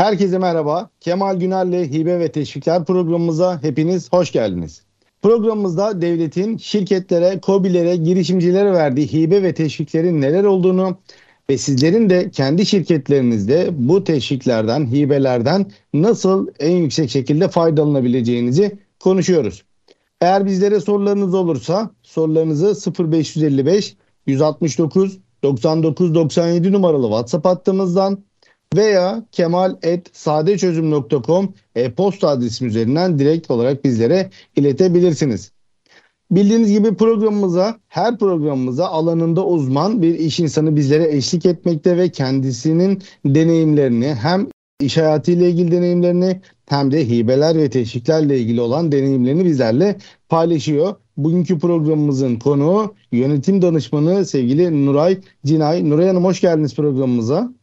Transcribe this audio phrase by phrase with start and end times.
[0.00, 0.90] Herkese merhaba.
[1.00, 4.82] Kemal Güner'le Hibe ve Teşvikler programımıza hepiniz hoş geldiniz.
[5.22, 10.98] Programımızda devletin şirketlere, kobilere, girişimcilere verdiği hibe ve teşviklerin neler olduğunu
[11.50, 19.64] ve sizlerin de kendi şirketlerinizde bu teşviklerden, hibelerden nasıl en yüksek şekilde faydalanabileceğinizi konuşuyoruz.
[20.20, 23.96] Eğer bizlere sorularınız olursa sorularınızı 0555
[24.26, 28.29] 169 99 97 numaralı WhatsApp hattımızdan
[28.76, 35.52] veya kemal.sadeçözüm.com e-posta adresim üzerinden direkt olarak bizlere iletebilirsiniz.
[36.30, 43.02] Bildiğiniz gibi programımıza, her programımıza alanında uzman bir iş insanı bizlere eşlik etmekte ve kendisinin
[43.24, 44.46] deneyimlerini hem
[44.80, 49.96] iş hayatıyla ilgili deneyimlerini hem de hibeler ve teşviklerle ilgili olan deneyimlerini bizlerle
[50.28, 50.94] paylaşıyor.
[51.16, 55.90] Bugünkü programımızın konuğu yönetim danışmanı sevgili Nuray Cinay.
[55.90, 57.59] Nuray Hanım hoş geldiniz programımıza.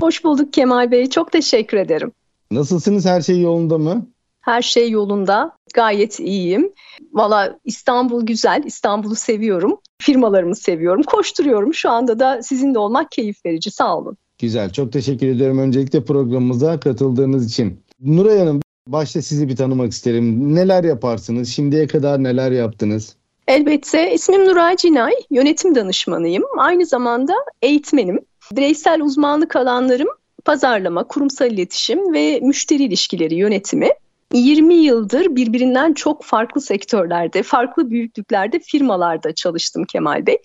[0.00, 1.10] Hoş bulduk Kemal Bey.
[1.10, 2.12] Çok teşekkür ederim.
[2.50, 3.06] Nasılsınız?
[3.06, 4.06] Her şey yolunda mı?
[4.40, 5.56] Her şey yolunda.
[5.74, 6.72] Gayet iyiyim.
[7.12, 8.62] Valla İstanbul güzel.
[8.66, 9.78] İstanbul'u seviyorum.
[10.02, 11.02] Firmalarımı seviyorum.
[11.02, 11.74] Koşturuyorum.
[11.74, 13.70] Şu anda da sizinle olmak keyif verici.
[13.70, 14.16] Sağ olun.
[14.38, 14.72] Güzel.
[14.72, 17.80] Çok teşekkür ediyorum öncelikle programımıza katıldığınız için.
[18.00, 20.54] Nuray Hanım başta sizi bir tanımak isterim.
[20.54, 21.48] Neler yaparsınız?
[21.48, 23.16] Şimdiye kadar neler yaptınız?
[23.48, 24.14] Elbette.
[24.14, 25.12] İsmim Nuray Cinay.
[25.30, 26.44] Yönetim danışmanıyım.
[26.58, 28.18] Aynı zamanda eğitmenim.
[28.52, 30.08] Bireysel uzmanlık alanlarım
[30.44, 33.88] pazarlama, kurumsal iletişim ve müşteri ilişkileri yönetimi.
[34.32, 40.38] 20 yıldır birbirinden çok farklı sektörlerde, farklı büyüklüklerde firmalarda çalıştım Kemal Bey.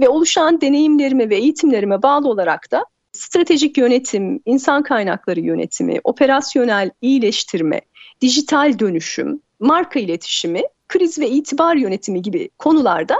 [0.00, 7.80] Ve oluşan deneyimlerime ve eğitimlerime bağlı olarak da stratejik yönetim, insan kaynakları yönetimi, operasyonel iyileştirme,
[8.20, 13.16] dijital dönüşüm, marka iletişimi, kriz ve itibar yönetimi gibi konularda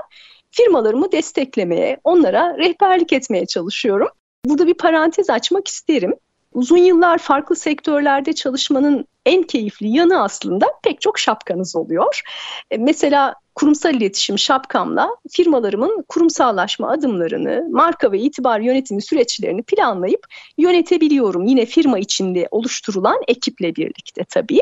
[0.50, 4.08] firmalarımı desteklemeye, onlara rehberlik etmeye çalışıyorum.
[4.44, 6.14] Burada bir parantez açmak isterim.
[6.54, 12.22] Uzun yıllar farklı sektörlerde çalışmanın en keyifli yanı aslında pek çok şapkanız oluyor.
[12.70, 20.26] E, mesela kurumsal iletişim şapkamla firmalarımın kurumsallaşma adımlarını, marka ve itibar yönetimi süreçlerini planlayıp
[20.58, 21.44] yönetebiliyorum.
[21.44, 24.60] Yine firma içinde oluşturulan ekiple birlikte tabii.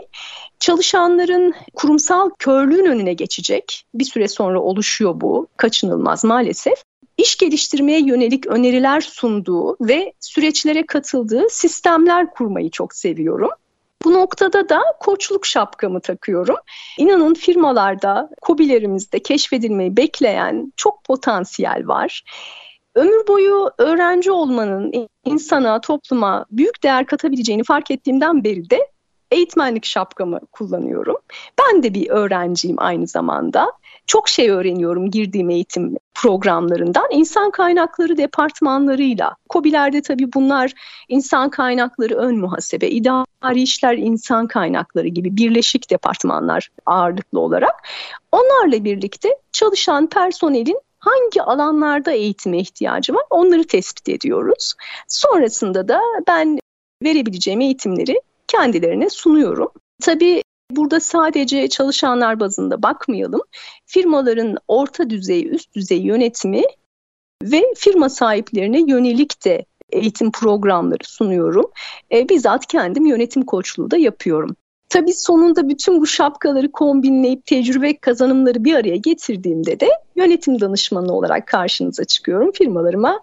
[0.60, 3.84] Çalışanların kurumsal körlüğün önüne geçecek.
[3.94, 5.46] Bir süre sonra oluşuyor bu.
[5.56, 6.82] Kaçınılmaz maalesef
[7.18, 13.50] iş geliştirmeye yönelik öneriler sunduğu ve süreçlere katıldığı sistemler kurmayı çok seviyorum.
[14.04, 16.56] Bu noktada da koçluk şapkamı takıyorum.
[16.98, 22.24] İnanın firmalarda, kobilerimizde keşfedilmeyi bekleyen çok potansiyel var.
[22.94, 28.88] Ömür boyu öğrenci olmanın insana, topluma büyük değer katabileceğini fark ettiğimden beri de
[29.30, 31.16] eğitmenlik şapkamı kullanıyorum.
[31.58, 33.72] Ben de bir öğrenciyim aynı zamanda.
[34.06, 37.06] Çok şey öğreniyorum girdiğim eğitim programlarından.
[37.10, 39.36] İnsan kaynakları departmanlarıyla.
[39.50, 40.72] COBİ'lerde tabii bunlar
[41.08, 47.88] insan kaynakları ön muhasebe, idari işler insan kaynakları gibi birleşik departmanlar ağırlıklı olarak.
[48.32, 54.74] Onlarla birlikte çalışan personelin hangi alanlarda eğitime ihtiyacı var onları tespit ediyoruz.
[55.08, 56.58] Sonrasında da ben
[57.02, 59.68] verebileceğim eğitimleri kendilerine sunuyorum.
[60.02, 63.42] Tabii Burada sadece çalışanlar bazında bakmayalım.
[63.86, 66.62] Firmaların orta düzey, üst düzey yönetimi
[67.42, 71.70] ve firma sahiplerine yönelik de eğitim programları sunuyorum.
[72.12, 74.56] E, bizzat kendim yönetim koçluğu da yapıyorum.
[74.88, 81.46] Tabii sonunda bütün bu şapkaları kombinleyip tecrübe kazanımları bir araya getirdiğimde de yönetim danışmanı olarak
[81.46, 82.52] karşınıza çıkıyorum.
[82.52, 83.20] Firmalarıma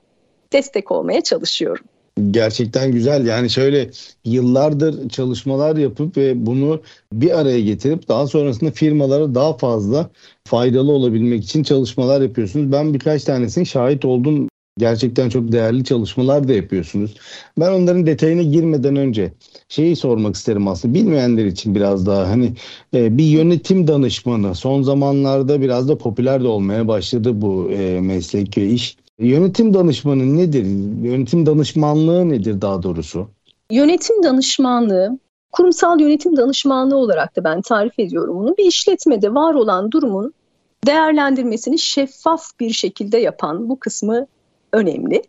[0.53, 1.85] destek olmaya çalışıyorum.
[2.31, 3.25] Gerçekten güzel.
[3.25, 3.89] Yani şöyle
[4.25, 6.81] yıllardır çalışmalar yapıp ve bunu
[7.13, 10.09] bir araya getirip daha sonrasında firmalara daha fazla
[10.45, 12.71] faydalı olabilmek için çalışmalar yapıyorsunuz.
[12.71, 14.47] Ben birkaç tanesini şahit oldum.
[14.77, 17.15] Gerçekten çok değerli çalışmalar da yapıyorsunuz.
[17.59, 19.33] Ben onların detayına girmeden önce
[19.69, 20.93] şeyi sormak isterim aslında.
[20.93, 22.53] Bilmeyenler için biraz daha hani
[22.93, 28.57] e, bir yönetim danışmanı son zamanlarda biraz da popüler de olmaya başladı bu e, meslek
[28.57, 29.02] ve iş.
[29.19, 30.65] Yönetim danışmanı nedir?
[31.03, 33.29] Yönetim danışmanlığı nedir daha doğrusu?
[33.71, 35.19] Yönetim danışmanlığı,
[35.51, 38.57] kurumsal yönetim danışmanlığı olarak da ben tarif ediyorum bunu.
[38.57, 40.33] Bir işletmede var olan durumun
[40.87, 44.27] değerlendirmesini şeffaf bir şekilde yapan bu kısmı
[44.73, 45.23] önemli.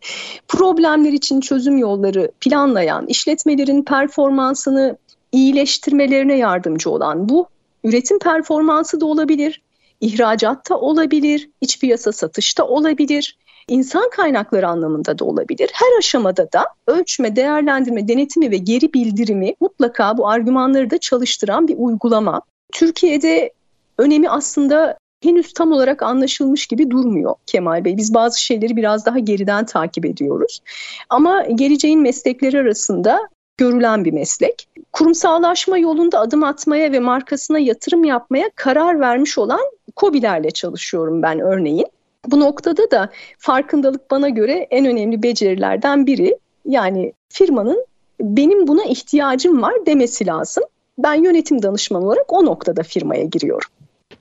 [0.47, 4.97] Problemler için çözüm yolları planlayan, işletmelerin performansını
[5.31, 7.47] iyileştirmelerine yardımcı olan bu
[7.83, 9.61] üretim performansı da olabilir,
[10.01, 13.37] ihracatta olabilir, iç piyasa satışta olabilir,
[13.69, 15.69] insan kaynakları anlamında da olabilir.
[15.73, 21.75] Her aşamada da ölçme, değerlendirme, denetimi ve geri bildirimi mutlaka bu argümanları da çalıştıran bir
[21.77, 22.41] uygulama.
[22.73, 23.53] Türkiye'de
[23.97, 27.97] önemi aslında henüz tam olarak anlaşılmış gibi durmuyor Kemal Bey.
[27.97, 30.59] Biz bazı şeyleri biraz daha geriden takip ediyoruz.
[31.09, 33.19] Ama geleceğin meslekleri arasında
[33.57, 34.67] görülen bir meslek.
[34.93, 39.61] Kurumsallaşma yolunda adım atmaya ve markasına yatırım yapmaya karar vermiş olan
[39.95, 41.87] KOBİ'lerle çalışıyorum ben örneğin.
[42.27, 46.37] Bu noktada da farkındalık bana göre en önemli becerilerden biri.
[46.65, 47.85] Yani firmanın
[48.19, 50.63] benim buna ihtiyacım var demesi lazım.
[50.97, 53.69] Ben yönetim danışmanı olarak o noktada firmaya giriyorum.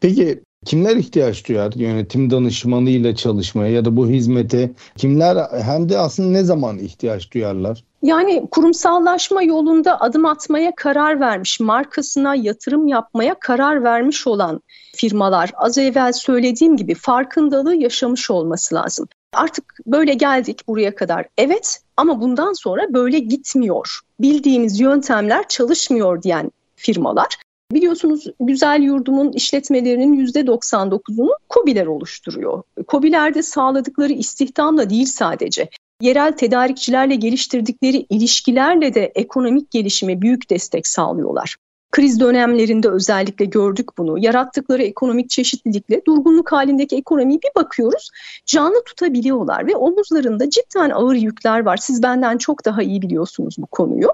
[0.01, 4.71] Peki kimler ihtiyaç duyar yönetim danışmanıyla çalışmaya ya da bu hizmete?
[4.97, 7.85] Kimler hem de aslında ne zaman ihtiyaç duyarlar?
[8.05, 14.61] Yani kurumsallaşma yolunda adım atmaya karar vermiş, markasına yatırım yapmaya karar vermiş olan
[14.97, 19.09] firmalar az evvel söylediğim gibi farkındalığı yaşamış olması lazım.
[19.33, 21.27] Artık böyle geldik buraya kadar.
[21.39, 24.01] Evet ama bundan sonra böyle gitmiyor.
[24.21, 27.37] Bildiğimiz yöntemler çalışmıyor diyen firmalar.
[27.73, 32.63] Biliyorsunuz güzel yurdumun işletmelerinin %99'unu KOBİ'ler oluşturuyor.
[32.87, 35.69] KOBİ'lerde sağladıkları istihdamla değil sadece
[36.01, 41.57] yerel tedarikçilerle geliştirdikleri ilişkilerle de ekonomik gelişime büyük destek sağlıyorlar.
[41.95, 44.19] Kriz dönemlerinde özellikle gördük bunu.
[44.19, 48.11] Yarattıkları ekonomik çeşitlilikle durgunluk halindeki ekonomiyi bir bakıyoruz
[48.47, 51.77] canlı tutabiliyorlar ve omuzlarında cidden ağır yükler var.
[51.77, 54.09] Siz benden çok daha iyi biliyorsunuz bu konuyu.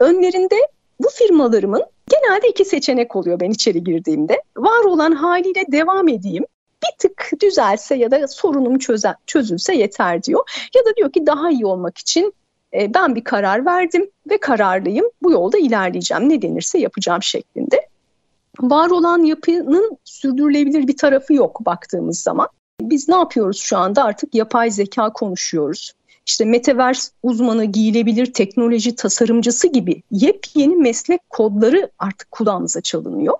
[0.00, 0.56] Önlerinde
[1.00, 4.42] bu firmalarımın genelde iki seçenek oluyor ben içeri girdiğimde.
[4.56, 6.44] Var olan haliyle devam edeyim
[6.82, 10.68] bir tık düzelse ya da sorunum çöze, çözülse yeter diyor.
[10.74, 12.34] Ya da diyor ki daha iyi olmak için
[12.74, 15.06] e, ben bir karar verdim ve kararlıyım.
[15.22, 16.28] Bu yolda ilerleyeceğim.
[16.28, 17.88] Ne denirse yapacağım şeklinde.
[18.60, 22.48] Var olan yapının sürdürülebilir bir tarafı yok baktığımız zaman.
[22.80, 24.04] Biz ne yapıyoruz şu anda?
[24.04, 25.92] Artık yapay zeka konuşuyoruz
[26.26, 33.34] işte metaverse uzmanı, giyilebilir teknoloji tasarımcısı gibi yepyeni meslek kodları artık kulağımıza çalınıyor.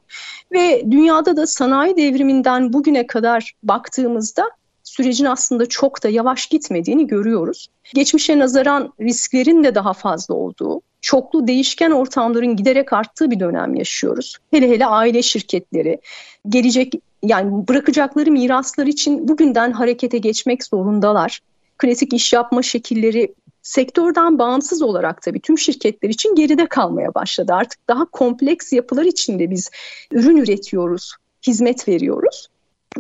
[0.52, 4.50] Ve dünyada da sanayi devriminden bugüne kadar baktığımızda
[4.82, 7.68] sürecin aslında çok da yavaş gitmediğini görüyoruz.
[7.94, 14.36] Geçmişe nazaran risklerin de daha fazla olduğu, çoklu değişken ortamların giderek arttığı bir dönem yaşıyoruz.
[14.50, 16.00] Hele hele aile şirketleri
[16.48, 21.40] gelecek yani bırakacakları miraslar için bugünden harekete geçmek zorundalar
[21.78, 27.52] klasik iş yapma şekilleri sektörden bağımsız olarak tabii tüm şirketler için geride kalmaya başladı.
[27.55, 29.70] Artık daha kompleks yapılar içinde biz
[30.12, 31.14] ürün üretiyoruz,
[31.46, 32.49] hizmet veriyoruz.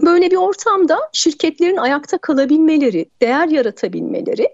[0.02, 4.48] Böyle bir ortamda şirketlerin ayakta kalabilmeleri, değer yaratabilmeleri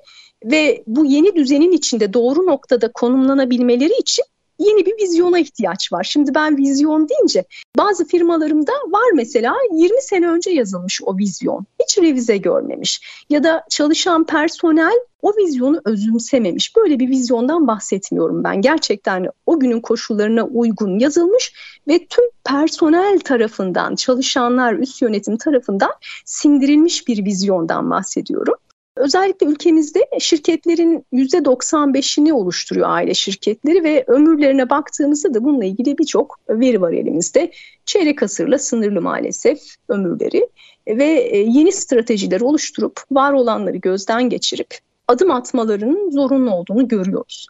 [0.44, 4.24] ve bu yeni düzenin içinde doğru noktada konumlanabilmeleri için
[4.66, 6.04] yeni bir vizyona ihtiyaç var.
[6.04, 7.44] Şimdi ben vizyon deyince
[7.78, 11.66] bazı firmalarımda var mesela 20 sene önce yazılmış o vizyon.
[11.82, 16.76] Hiç revize görmemiş ya da çalışan personel o vizyonu özümsememiş.
[16.76, 18.60] Böyle bir vizyondan bahsetmiyorum ben.
[18.60, 21.54] Gerçekten o günün koşullarına uygun yazılmış
[21.88, 25.92] ve tüm personel tarafından, çalışanlar, üst yönetim tarafından
[26.24, 28.54] sindirilmiş bir vizyondan bahsediyorum.
[28.96, 36.80] Özellikle ülkemizde şirketlerin %95'ini oluşturuyor aile şirketleri ve ömürlerine baktığımızda da bununla ilgili birçok veri
[36.80, 37.52] var elimizde.
[37.84, 40.48] Çeyrek asırla sınırlı maalesef ömürleri
[40.88, 47.46] ve e, yeni stratejiler oluşturup var olanları gözden geçirip adım atmalarının zorunlu olduğunu görüyoruz.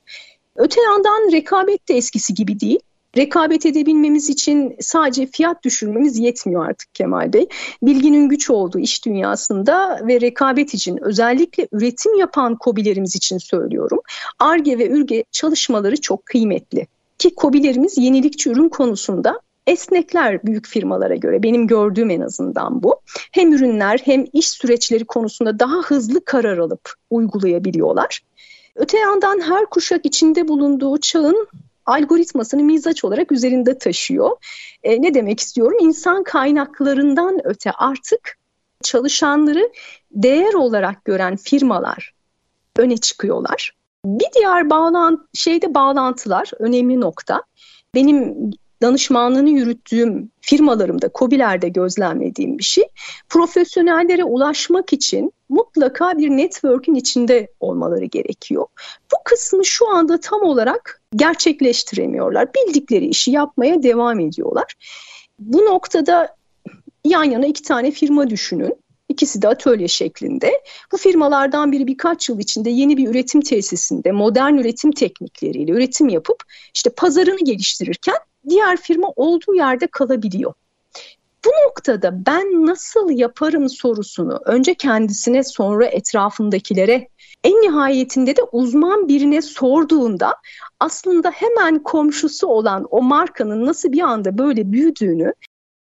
[0.57, 2.81] Öte yandan rekabet de eskisi gibi değil
[3.17, 7.49] rekabet edebilmemiz için sadece fiyat düşürmemiz yetmiyor artık Kemal Bey.
[7.83, 14.01] Bilginin güç olduğu iş dünyasında ve rekabet için özellikle üretim yapan kobilerimiz için söylüyorum.
[14.39, 16.87] ARGE ve ÜRGE çalışmaları çok kıymetli.
[17.19, 23.01] Ki kobilerimiz yenilikçi ürün konusunda esnekler büyük firmalara göre benim gördüğüm en azından bu.
[23.33, 28.21] Hem ürünler hem iş süreçleri konusunda daha hızlı karar alıp uygulayabiliyorlar.
[28.75, 31.49] Öte yandan her kuşak içinde bulunduğu çağın
[31.87, 34.31] algoritmasını mizaç olarak üzerinde taşıyor.
[34.83, 35.79] E, ne demek istiyorum?
[35.81, 38.39] İnsan kaynaklarından öte artık
[38.83, 39.71] çalışanları
[40.11, 42.15] değer olarak gören firmalar
[42.77, 43.73] öne çıkıyorlar.
[44.05, 47.43] Bir diğer bağlan şeyde bağlantılar önemli nokta.
[47.95, 48.51] Benim
[48.83, 52.85] danışmanlığını yürüttüğüm firmalarımda, COBİ'lerde gözlemlediğim bir şey.
[53.29, 58.67] Profesyonellere ulaşmak için mutlaka bir network'ün içinde olmaları gerekiyor.
[59.13, 62.49] Bu kısmı şu anda tam olarak gerçekleştiremiyorlar.
[62.55, 64.75] Bildikleri işi yapmaya devam ediyorlar.
[65.39, 66.37] Bu noktada
[67.05, 68.82] yan yana iki tane firma düşünün.
[69.13, 70.63] İkisi de atölye şeklinde.
[70.93, 76.43] Bu firmalardan biri birkaç yıl içinde yeni bir üretim tesisinde modern üretim teknikleriyle üretim yapıp
[76.75, 78.17] işte pazarını geliştirirken
[78.49, 80.53] diğer firma olduğu yerde kalabiliyor.
[81.45, 87.09] Bu noktada ben nasıl yaparım sorusunu önce kendisine sonra etrafındakilere
[87.45, 90.35] en nihayetinde de uzman birine sorduğunda
[90.81, 95.35] aslında hemen komşusu olan o markanın nasıl bir anda böyle büyüdüğünü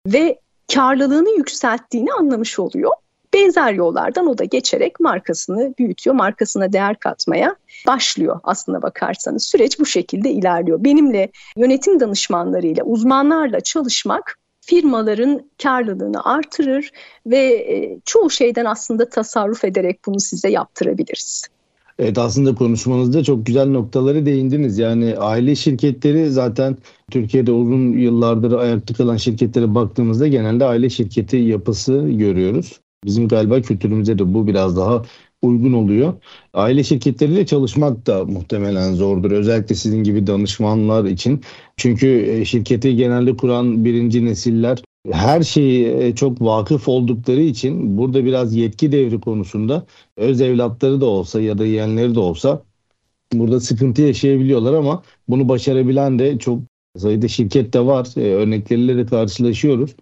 [0.08, 0.40] ve
[0.74, 2.92] karlılığını yükselttiğini anlamış oluyor.
[3.34, 7.56] Benzer yollardan o da geçerek markasını büyütüyor, markasına değer katmaya
[7.88, 9.46] başlıyor aslında bakarsanız.
[9.46, 10.84] Süreç bu şekilde ilerliyor.
[10.84, 16.92] Benimle yönetim danışmanlarıyla, uzmanlarla çalışmak firmaların karlılığını artırır
[17.26, 21.48] ve e, çoğu şeyden aslında tasarruf ederek bunu size yaptırabiliriz.
[22.00, 24.78] Evet aslında konuşmanızda çok güzel noktaları değindiniz.
[24.78, 26.78] Yani aile şirketleri zaten
[27.12, 32.80] Türkiye'de uzun yıllardır ayakta kalan şirketlere baktığımızda genelde aile şirketi yapısı görüyoruz.
[33.06, 35.04] Bizim galiba kültürümüze de bu biraz daha
[35.42, 36.14] uygun oluyor.
[36.54, 39.32] Aile şirketleriyle çalışmak da muhtemelen zordur.
[39.32, 41.42] Özellikle sizin gibi danışmanlar için.
[41.78, 48.26] Çünkü e, şirketi genelde kuran birinci nesiller her şeyi e, çok vakıf oldukları için burada
[48.26, 49.86] biraz yetki devri konusunda
[50.18, 52.64] öz evlatları da olsa ya da yeğenleri de olsa
[53.34, 56.60] burada sıkıntı yaşayabiliyorlar ama bunu başarabilen de çok
[56.98, 58.08] sayıda şirket de var.
[58.18, 59.96] E, örnekleriyle de karşılaşıyoruz.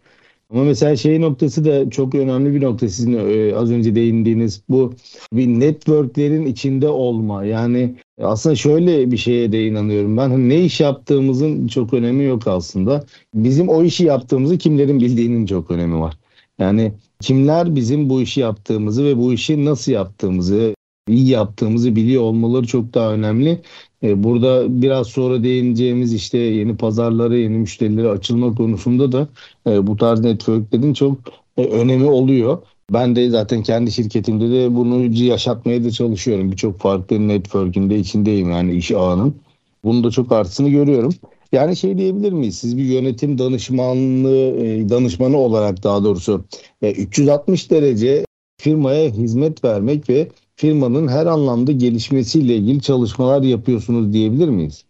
[0.50, 4.94] Ama mesela şey noktası da çok önemli bir nokta sizin e, az önce değindiğiniz bu
[5.34, 7.46] bir networklerin içinde olma.
[7.46, 10.30] Yani aslında şöyle bir şeye de inanıyorum ben.
[10.30, 13.06] Hani ne iş yaptığımızın çok önemi yok aslında.
[13.34, 16.18] Bizim o işi yaptığımızı kimlerin bildiğinin çok önemi var.
[16.60, 20.76] Yani kimler bizim bu işi yaptığımızı ve bu işi nasıl yaptığımızı,
[21.08, 23.62] iyi yaptığımızı biliyor olmaları çok daha önemli.
[24.04, 29.28] E, burada biraz sonra değineceğimiz işte yeni pazarları, yeni müşterilere açılma konusunda da
[29.68, 31.18] e, bu tarz networklerin çok
[31.58, 32.58] e, önemi oluyor.
[32.94, 36.52] Ben de zaten kendi şirketimde de bunu yaşatmaya da çalışıyorum.
[36.52, 39.36] Birçok farklı network'ün de içindeyim yani iş ağının.
[39.84, 41.14] Bunu da çok artısını görüyorum.
[41.52, 42.58] Yani şey diyebilir miyiz?
[42.58, 46.46] Siz bir yönetim danışmanlığı, danışmanı olarak daha doğrusu
[46.82, 48.26] 360 derece
[48.58, 50.28] firmaya hizmet vermek ve
[50.58, 54.84] firmanın her anlamda gelişmesiyle ilgili çalışmalar yapıyorsunuz diyebilir miyiz?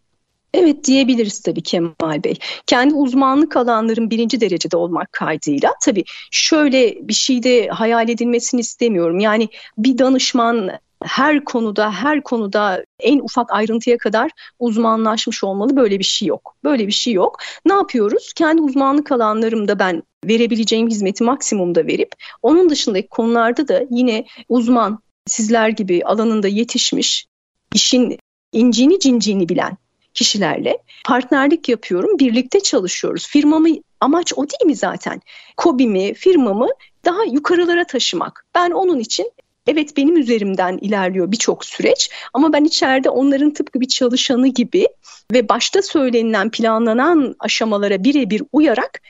[0.53, 2.36] Evet diyebiliriz tabii Kemal Bey.
[2.67, 9.19] Kendi uzmanlık alanların birinci derecede olmak kaydıyla tabii şöyle bir şey de hayal edilmesini istemiyorum.
[9.19, 10.69] Yani bir danışman
[11.03, 16.55] her konuda her konuda en ufak ayrıntıya kadar uzmanlaşmış olmalı böyle bir şey yok.
[16.63, 17.39] Böyle bir şey yok.
[17.65, 18.33] Ne yapıyoruz?
[18.33, 25.69] Kendi uzmanlık alanlarımda ben verebileceğim hizmeti maksimumda verip onun dışındaki konularda da yine uzman sizler
[25.69, 27.25] gibi alanında yetişmiş,
[27.74, 28.17] işin
[28.51, 29.77] incini cinciğini bilen
[30.13, 32.19] kişilerle partnerlik yapıyorum.
[32.19, 33.27] Birlikte çalışıyoruz.
[33.27, 33.69] Firmamı
[34.01, 35.22] amaç o değil mi zaten?
[35.57, 36.67] Kobimi, firmamı
[37.05, 38.46] daha yukarılara taşımak.
[38.55, 39.31] Ben onun için
[39.67, 44.88] evet benim üzerimden ilerliyor birçok süreç ama ben içeride onların tıpkı bir çalışanı gibi
[45.34, 49.01] ve başta söylenilen planlanan aşamalara birebir uyarak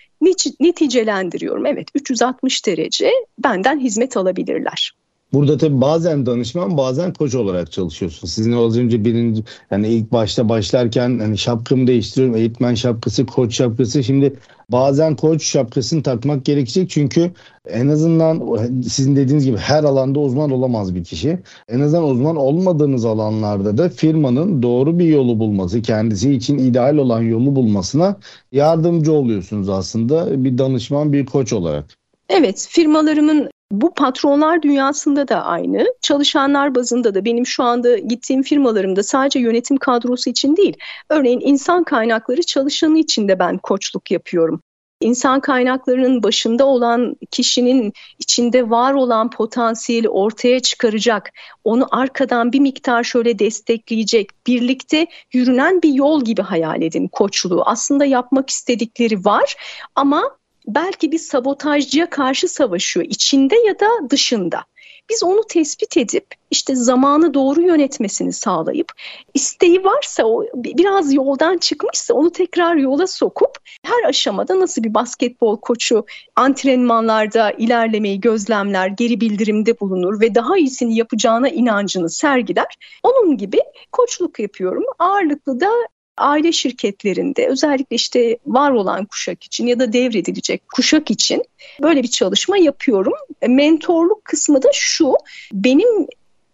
[0.60, 1.66] neticelendiriyorum.
[1.66, 4.94] Evet 360 derece benden hizmet alabilirler.
[5.34, 8.28] Burada tabii bazen danışman bazen koç olarak çalışıyorsun.
[8.28, 12.36] Sizin az önce birinci yani ilk başta başlarken hani şapkamı değiştiriyorum.
[12.36, 14.04] Eğitmen şapkası, koç şapkası.
[14.04, 14.34] Şimdi
[14.72, 16.90] bazen koç şapkasını takmak gerekecek.
[16.90, 17.32] Çünkü
[17.70, 21.40] en azından sizin dediğiniz gibi her alanda uzman olamaz bir kişi.
[21.70, 27.22] En azından uzman olmadığınız alanlarda da firmanın doğru bir yolu bulması, kendisi için ideal olan
[27.22, 28.16] yolu bulmasına
[28.52, 31.86] yardımcı oluyorsunuz aslında bir danışman, bir koç olarak.
[32.30, 39.04] Evet, firmalarımın bu patronlar dünyasında da aynı, çalışanlar bazında da benim şu anda gittiğim firmalarımda
[39.04, 40.78] sadece yönetim kadrosu için değil,
[41.10, 44.62] örneğin insan kaynakları çalışanı için de ben koçluk yapıyorum.
[45.02, 51.32] İnsan kaynaklarının başında olan kişinin içinde var olan potansiyeli ortaya çıkaracak,
[51.64, 57.64] onu arkadan bir miktar şöyle destekleyecek, birlikte yürünen bir yol gibi hayal edin koçluğu.
[57.66, 59.56] Aslında yapmak istedikleri var
[59.96, 64.64] ama belki bir sabotajcıya karşı savaşıyor içinde ya da dışında.
[65.10, 68.92] Biz onu tespit edip işte zamanı doğru yönetmesini sağlayıp
[69.34, 75.58] isteği varsa o biraz yoldan çıkmışsa onu tekrar yola sokup her aşamada nasıl bir basketbol
[75.58, 76.06] koçu
[76.36, 82.78] antrenmanlarda ilerlemeyi gözlemler, geri bildirimde bulunur ve daha iyisini yapacağına inancını sergiler.
[83.04, 83.60] Onun gibi
[83.92, 84.84] koçluk yapıyorum.
[85.00, 85.70] Ağırlıklı da
[86.18, 91.44] aile şirketlerinde özellikle işte var olan kuşak için ya da devredilecek kuşak için
[91.82, 93.14] böyle bir çalışma yapıyorum.
[93.42, 95.14] E, mentorluk kısmı da şu,
[95.54, 96.08] benim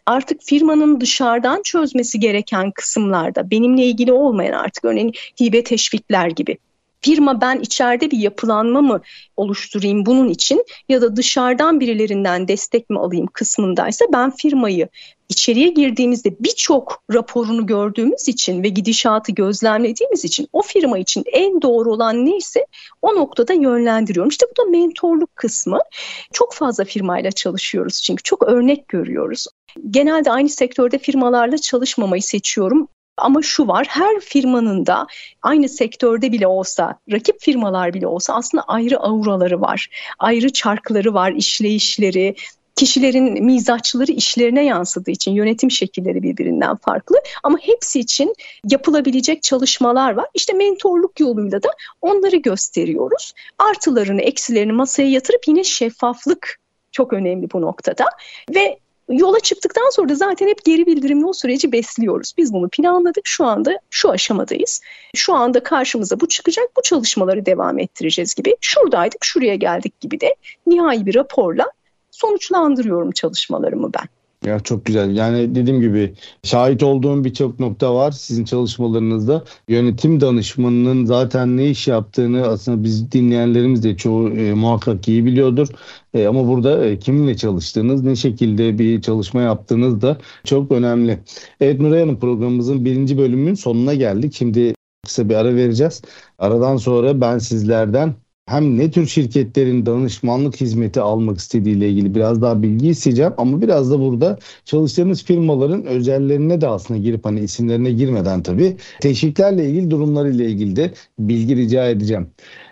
[0.06, 6.58] artık firmanın dışarıdan çözmesi gereken kısımlarda benimle ilgili olmayan artık örneğin hibe teşvikler gibi
[7.04, 9.02] firma ben içeride bir yapılanma mı
[9.38, 14.88] oluşturayım bunun için ya da dışarıdan birilerinden destek mi alayım kısmındaysa ben firmayı
[15.30, 21.92] içeriye girdiğimizde birçok raporunu gördüğümüz için ve gidişatı gözlemlediğimiz için o firma için en doğru
[21.92, 22.66] olan neyse
[23.02, 24.30] o noktada yönlendiriyorum.
[24.30, 25.80] İşte bu da mentorluk kısmı.
[26.34, 29.48] Çok fazla firmayla çalışıyoruz çünkü çok örnek görüyoruz.
[29.90, 32.88] Genelde aynı sektörde firmalarla çalışmamayı seçiyorum.
[33.18, 35.08] Ama şu var her firmanın da
[35.42, 39.88] aynı sektörde bile olsa, rakip firmalar bile olsa aslında ayrı auraları var.
[40.20, 42.36] Ayrı çarkları var, işleyişleri,
[42.76, 48.36] kişilerin mizaçları işlerine yansıdığı için yönetim şekilleri birbirinden farklı ama hepsi için
[48.70, 50.26] yapılabilecek çalışmalar var.
[50.34, 51.70] İşte mentorluk yoluyla da
[52.02, 53.34] onları gösteriyoruz.
[53.60, 56.60] Artılarını, eksilerini masaya yatırıp yine şeffaflık
[56.92, 58.06] çok önemli bu noktada
[58.56, 58.78] ve
[59.10, 62.34] yola çıktıktan sonra da zaten hep geri bildirimli o süreci besliyoruz.
[62.38, 63.28] Biz bunu planladık.
[63.28, 64.82] Şu anda şu aşamadayız.
[65.16, 66.66] Şu anda karşımıza bu çıkacak.
[66.78, 68.56] Bu çalışmaları devam ettireceğiz gibi.
[68.62, 70.36] Şuradaydık, şuraya geldik gibi de
[70.68, 71.66] nihai bir raporla
[72.14, 74.08] sonuçlandırıyorum çalışmalarımı ben.
[74.46, 75.16] Ya çok güzel.
[75.16, 79.44] Yani dediğim gibi şahit olduğum birçok nokta var sizin çalışmalarınızda.
[79.68, 85.68] Yönetim danışmanının zaten ne iş yaptığını aslında biz dinleyenlerimiz de çoğu e, muhakkak iyi biliyordur.
[86.14, 91.20] E, ama burada e, kiminle çalıştığınız, ne şekilde bir çalışma yaptığınız da çok önemli.
[91.62, 94.34] Evet Nuray Hanım programımızın birinci bölümünün sonuna geldik.
[94.34, 94.74] Şimdi
[95.06, 96.02] kısa bir ara vereceğiz.
[96.40, 102.64] Aradan sonra ben sizlerden hem ne tür şirketlerin danışmanlık hizmeti almak istediğiyle ilgili biraz daha
[102.64, 108.44] bilgi isteyeceğim ama biraz da burada çalıştığınız firmaların özellerine de aslında girip hani isimlerine girmeden
[108.44, 112.28] tabii teşviklerle ilgili durumlarıyla ilgili de bilgi rica edeceğim.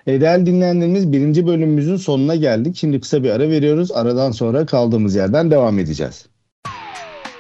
[0.07, 2.75] E, değerli dinleyenlerimiz birinci bölümümüzün sonuna geldik.
[2.75, 3.91] Şimdi kısa bir ara veriyoruz.
[3.91, 6.25] Aradan sonra kaldığımız yerden devam edeceğiz.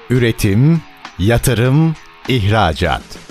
[0.09, 0.81] Üretim,
[1.19, 1.95] yatırım,
[2.29, 3.30] ihracat.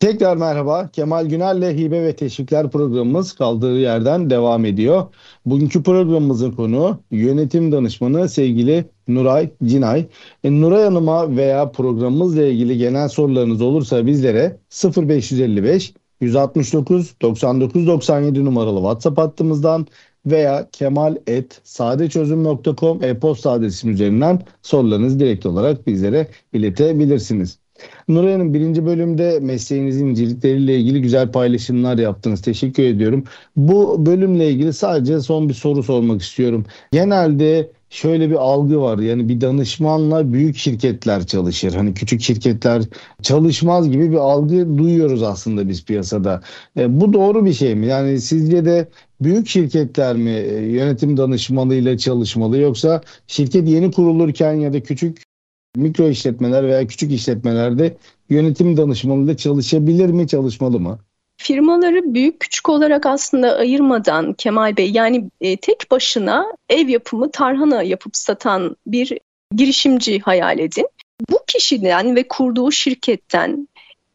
[0.00, 0.88] Tekrar merhaba.
[0.92, 5.06] Kemal Güner'le Hibe ve Teşvikler programımız kaldığı yerden devam ediyor.
[5.46, 10.06] Bugünkü programımızın konu yönetim danışmanı sevgili Nuray Cinay.
[10.44, 14.58] E, Nuray Hanım'a veya programımızla ilgili genel sorularınız olursa bizlere
[14.96, 19.86] 0555 169 99 97 numaralı WhatsApp hattımızdan
[20.26, 27.59] veya kemal.sadeçözüm.com e-posta adresim üzerinden sorularınızı direkt olarak bizlere iletebilirsiniz.
[28.08, 32.42] Nuray Hanım birinci bölümde mesleğinizin incelikleriyle ilgili güzel paylaşımlar yaptınız.
[32.42, 33.24] Teşekkür ediyorum.
[33.56, 36.66] Bu bölümle ilgili sadece son bir soru sormak istiyorum.
[36.92, 38.98] Genelde şöyle bir algı var.
[38.98, 41.74] Yani bir danışmanla büyük şirketler çalışır.
[41.74, 42.82] Hani küçük şirketler
[43.22, 46.42] çalışmaz gibi bir algı duyuyoruz aslında biz piyasada.
[46.78, 47.86] E, bu doğru bir şey mi?
[47.86, 48.88] Yani sizce de
[49.20, 55.29] büyük şirketler mi e, yönetim danışmanıyla çalışmalı yoksa şirket yeni kurulurken ya da küçük
[55.76, 57.96] mikro işletmeler veya küçük işletmelerde
[58.30, 60.98] yönetim danışmanıyla çalışabilir mi, çalışmalı mı?
[61.36, 67.82] Firmaları büyük küçük olarak aslında ayırmadan Kemal Bey yani e, tek başına ev yapımı tarhana
[67.82, 69.18] yapıp satan bir
[69.56, 70.88] girişimci hayal edin.
[71.30, 73.68] Bu kişiden ve kurduğu şirketten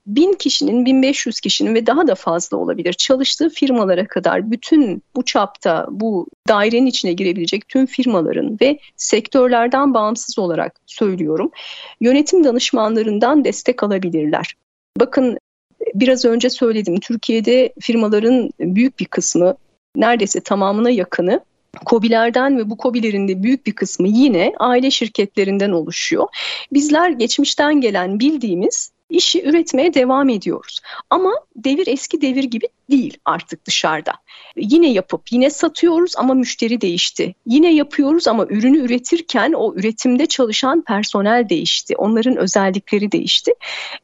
[0.07, 5.87] bin kişinin, 1500 kişinin ve daha da fazla olabilir çalıştığı firmalara kadar bütün bu çapta
[5.91, 11.51] bu dairenin içine girebilecek tüm firmaların ve sektörlerden bağımsız olarak söylüyorum
[12.01, 14.55] yönetim danışmanlarından destek alabilirler.
[14.99, 15.37] Bakın
[15.95, 19.55] biraz önce söyledim Türkiye'de firmaların büyük bir kısmı
[19.95, 21.41] neredeyse tamamına yakını
[21.85, 26.27] Kobilerden ve bu kobilerin de büyük bir kısmı yine aile şirketlerinden oluşuyor.
[26.73, 30.79] Bizler geçmişten gelen bildiğimiz işi üretmeye devam ediyoruz.
[31.09, 34.13] Ama devir eski devir gibi değil artık dışarıda.
[34.55, 37.35] Yine yapıp yine satıyoruz ama müşteri değişti.
[37.45, 41.95] Yine yapıyoruz ama ürünü üretirken o üretimde çalışan personel değişti.
[41.97, 43.51] Onların özellikleri değişti.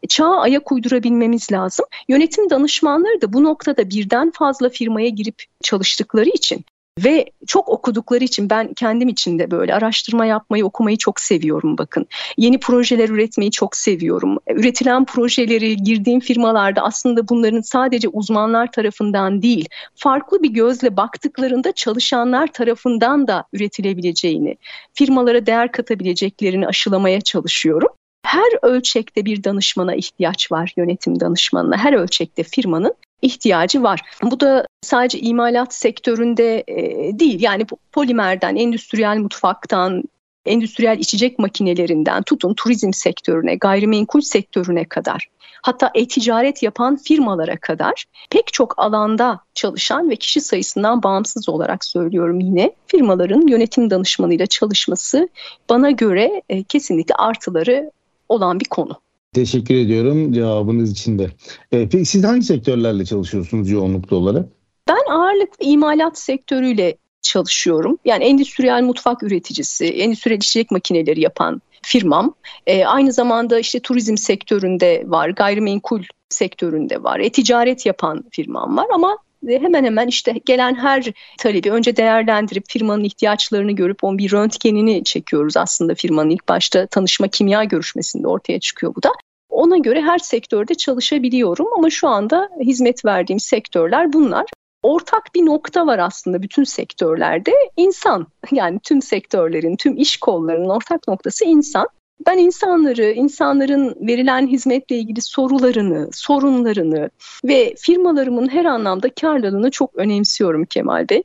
[0.10, 1.86] Çağa ayak uydurabilmemiz lazım.
[2.08, 6.66] Yönetim danışmanları da bu noktada birden fazla firmaya girip çalıştıkları için
[7.04, 12.08] ve çok okudukları için ben kendim için de böyle araştırma yapmayı, okumayı çok seviyorum bakın.
[12.38, 14.38] Yeni projeler üretmeyi çok seviyorum.
[14.50, 22.48] Üretilen projeleri girdiğim firmalarda aslında bunların sadece uzmanlar tarafından değil, farklı bir gözle baktıklarında çalışanlar
[22.48, 24.58] tarafından da üretilebileceğini,
[24.94, 27.90] firmalara değer katabileceklerini aşılamaya çalışıyorum
[28.32, 31.78] her ölçekte bir danışmana ihtiyaç var yönetim danışmanına.
[31.78, 34.02] Her ölçekte firmanın ihtiyacı var.
[34.24, 40.04] Bu da sadece imalat sektöründe e, değil yani polimerden, endüstriyel mutfaktan,
[40.46, 45.28] endüstriyel içecek makinelerinden tutun turizm sektörüne, gayrimenkul sektörüne kadar
[45.62, 52.40] hatta e-ticaret yapan firmalara kadar pek çok alanda çalışan ve kişi sayısından bağımsız olarak söylüyorum
[52.40, 55.30] yine firmaların yönetim danışmanıyla çalışması
[55.70, 57.92] bana göre e, kesinlikle artıları
[58.30, 59.02] olan bir konu.
[59.36, 61.30] Teşekkür ediyorum cevabınız için de.
[61.72, 64.46] E, peki siz hangi sektörlerle çalışıyorsunuz yoğunluklu olarak?
[64.88, 67.98] Ben ağırlıklı imalat sektörüyle çalışıyorum.
[68.06, 72.34] Yani endüstriyel mutfak üreticisi, endüstriyel içecek makineleri yapan firmam.
[72.68, 79.18] E, aynı zamanda işte turizm sektöründe var, gayrimenkul sektöründe var, e-ticaret yapan firmam var ama
[79.48, 81.06] hemen hemen işte gelen her
[81.38, 87.28] talebi önce değerlendirip firmanın ihtiyaçlarını görüp onun bir röntgenini çekiyoruz aslında firmanın ilk başta tanışma
[87.28, 89.10] kimya görüşmesinde ortaya çıkıyor bu da.
[89.50, 94.46] Ona göre her sektörde çalışabiliyorum ama şu anda hizmet verdiğim sektörler bunlar
[94.84, 97.52] ortak bir nokta var aslında bütün sektörlerde.
[97.78, 101.88] insan yani tüm sektörlerin, tüm iş kollarının ortak noktası insan.
[102.28, 107.10] Ben insanları, insanların verilen hizmetle ilgili sorularını, sorunlarını
[107.44, 111.24] ve firmalarımın her anlamda karlılığını çok önemsiyorum Kemal Bey.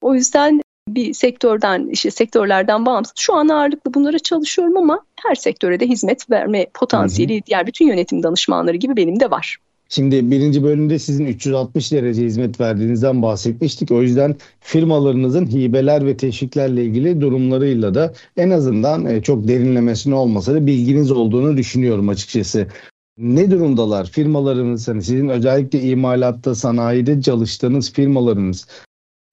[0.00, 5.80] O yüzden bir sektörden, işte sektörlerden bağımsız şu an ağırlıklı bunlara çalışıyorum ama her sektöre
[5.80, 7.46] de hizmet verme potansiyeli hı hı.
[7.46, 9.58] diğer bütün yönetim danışmanları gibi benim de var.
[9.92, 13.90] Şimdi birinci bölümde sizin 360 derece hizmet verdiğinizden bahsetmiştik.
[13.90, 20.54] O yüzden firmalarınızın hibeler ve teşviklerle ilgili durumlarıyla da en azından e, çok derinlemesine olmasa
[20.54, 22.66] da bilginiz olduğunu düşünüyorum açıkçası.
[23.18, 24.88] Ne durumdalar firmalarınız?
[24.88, 28.66] Hani sizin özellikle imalatta, sanayide çalıştığınız firmalarınız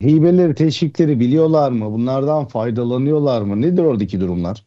[0.04, 1.92] hibeleri, teşvikleri biliyorlar mı?
[1.92, 3.62] Bunlardan faydalanıyorlar mı?
[3.62, 4.66] Nedir oradaki durumlar?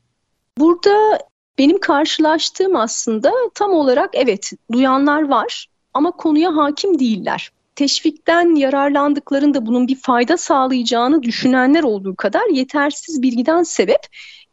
[0.59, 1.19] Burada
[1.59, 7.51] benim karşılaştığım aslında tam olarak evet duyanlar var ama konuya hakim değiller.
[7.77, 14.01] Teşvikten yararlandıklarında bunun bir fayda sağlayacağını düşünenler olduğu kadar yetersiz bilgiden sebep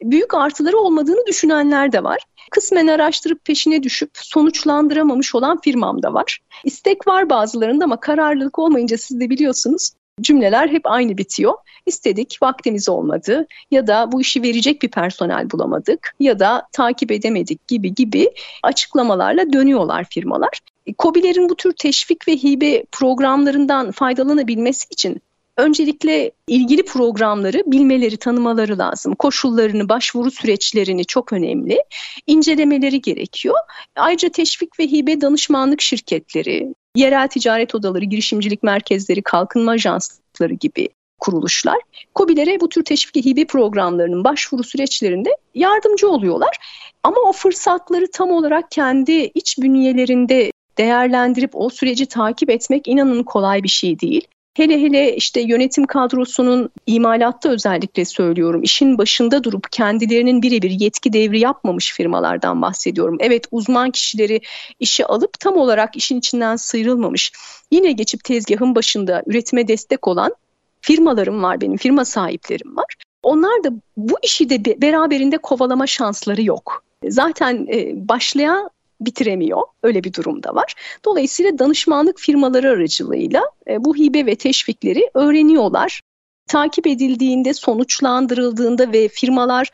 [0.02, 2.20] büyük artıları olmadığını düşünenler de var.
[2.52, 6.40] Kısmen araştırıp peşine düşüp sonuçlandıramamış olan firmam da var.
[6.64, 11.54] İstek var bazılarında ama kararlılık olmayınca siz de biliyorsunuz cümleler hep aynı bitiyor.
[11.86, 17.68] İstedik, vaktimiz olmadı ya da bu işi verecek bir personel bulamadık ya da takip edemedik
[17.68, 18.32] gibi gibi
[18.64, 20.60] açıklamalarla dönüyorlar firmalar.
[20.98, 25.22] COBİ'lerin bu tür teşvik ve hibe programlarından faydalanabilmesi için
[25.58, 29.16] öncelikle ilgili programları bilmeleri, tanımaları lazım.
[29.16, 31.84] Koşullarını, başvuru süreçlerini çok önemli.
[32.28, 33.56] incelemeleri gerekiyor.
[33.96, 41.78] Ayrıca teşvik ve hibe danışmanlık şirketleri, yerel ticaret odaları, girişimcilik merkezleri, kalkınma ajansları gibi kuruluşlar
[42.16, 46.58] COBİ'lere bu tür teşvik hibe programlarının başvuru süreçlerinde yardımcı oluyorlar.
[47.04, 53.64] Ama o fırsatları tam olarak kendi iç bünyelerinde değerlendirip o süreci takip etmek inanın kolay
[53.64, 54.28] bir şey değil.
[54.54, 61.40] Hele hele işte yönetim kadrosunun imalatta özellikle söylüyorum işin başında durup kendilerinin birebir yetki devri
[61.40, 63.18] yapmamış firmalardan bahsediyorum.
[63.20, 64.42] Evet uzman kişileri
[64.80, 67.32] işe alıp tam olarak işin içinden sıyrılmamış
[67.72, 70.36] yine geçip tezgahın başında üretime destek olan
[70.82, 72.96] firmalarım var benim firma sahiplerim var.
[73.24, 76.84] Onlar da bu işi de beraberinde kovalama şansları yok.
[77.08, 78.70] Zaten e, başlayan
[79.02, 79.62] bitiremiyor.
[79.84, 80.76] Öyle bir durumda var.
[81.06, 86.02] Dolayısıyla danışmanlık firmaları aracılığıyla e, bu hibe ve teşvikleri öğreniyorlar.
[86.48, 89.70] Takip edildiğinde, sonuçlandırıldığında ve firmalar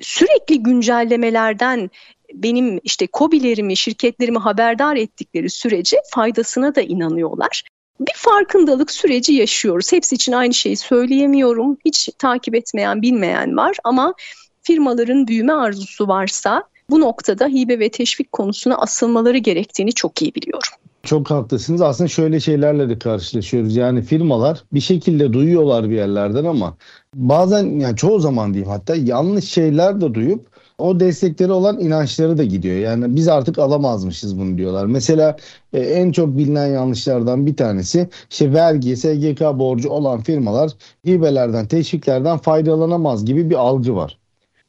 [0.00, 1.90] sürekli güncellemelerden
[2.34, 7.62] benim işte kobilerimi, şirketlerimi haberdar ettikleri sürece faydasına da inanıyorlar.
[8.00, 9.92] Bir farkındalık süreci yaşıyoruz.
[9.92, 11.76] Hepsi için aynı şeyi söyleyemiyorum.
[11.84, 14.14] Hiç takip etmeyen, bilmeyen var ama
[14.62, 20.72] firmaların büyüme arzusu varsa bu noktada hibe ve teşvik konusuna asılmaları gerektiğini çok iyi biliyorum.
[21.02, 21.80] Çok haklısınız.
[21.80, 23.76] Aslında şöyle şeylerle de karşılaşıyoruz.
[23.76, 26.76] Yani firmalar bir şekilde duyuyorlar bir yerlerden ama
[27.14, 32.44] bazen yani çoğu zaman diyeyim hatta yanlış şeyler de duyup o destekleri olan inançları da
[32.44, 32.76] gidiyor.
[32.76, 34.86] Yani biz artık alamazmışız bunu diyorlar.
[34.86, 35.36] Mesela
[35.72, 40.72] e, en çok bilinen yanlışlardan bir tanesi işte vergi, SGK borcu olan firmalar
[41.06, 44.18] hibelerden, teşviklerden faydalanamaz gibi bir algı var.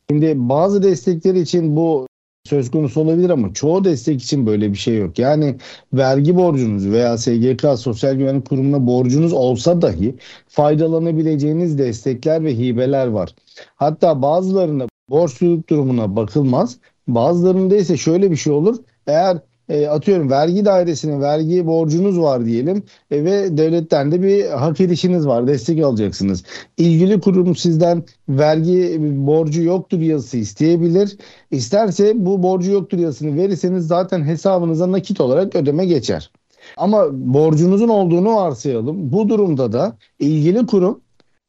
[0.09, 2.07] Şimdi bazı destekler için bu
[2.45, 5.19] söz konusu olabilir ama çoğu destek için böyle bir şey yok.
[5.19, 5.55] Yani
[5.93, 10.15] vergi borcunuz veya SGK Sosyal Güvenlik Kurumu'na borcunuz olsa dahi
[10.47, 13.35] faydalanabileceğiniz destekler ve hibeler var.
[13.75, 16.77] Hatta bazılarında borçluluk durumuna bakılmaz.
[17.07, 18.77] Bazılarında ise şöyle bir şey olur.
[19.07, 19.37] Eğer
[19.69, 25.27] e, atıyorum vergi dairesine vergi borcunuz var diyelim e, ve devletten de bir hak edişiniz
[25.27, 26.43] var destek alacaksınız.
[26.77, 31.17] İlgili kurum sizden vergi borcu yoktur yazısı isteyebilir.
[31.51, 36.31] İsterse bu borcu yoktur yazısını verirseniz zaten hesabınıza nakit olarak ödeme geçer.
[36.77, 39.11] Ama borcunuzun olduğunu varsayalım.
[39.11, 41.01] Bu durumda da ilgili kurum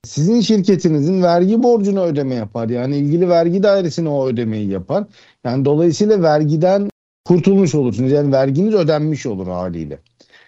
[0.05, 2.69] sizin şirketinizin vergi borcunu ödeme yapar.
[2.69, 5.05] Yani ilgili vergi dairesine o ödemeyi yapar.
[5.45, 6.89] Yani dolayısıyla vergiden
[7.27, 8.13] kurtulmuş olursunuz.
[8.13, 9.99] Yani verginiz ödenmiş olur haliyle.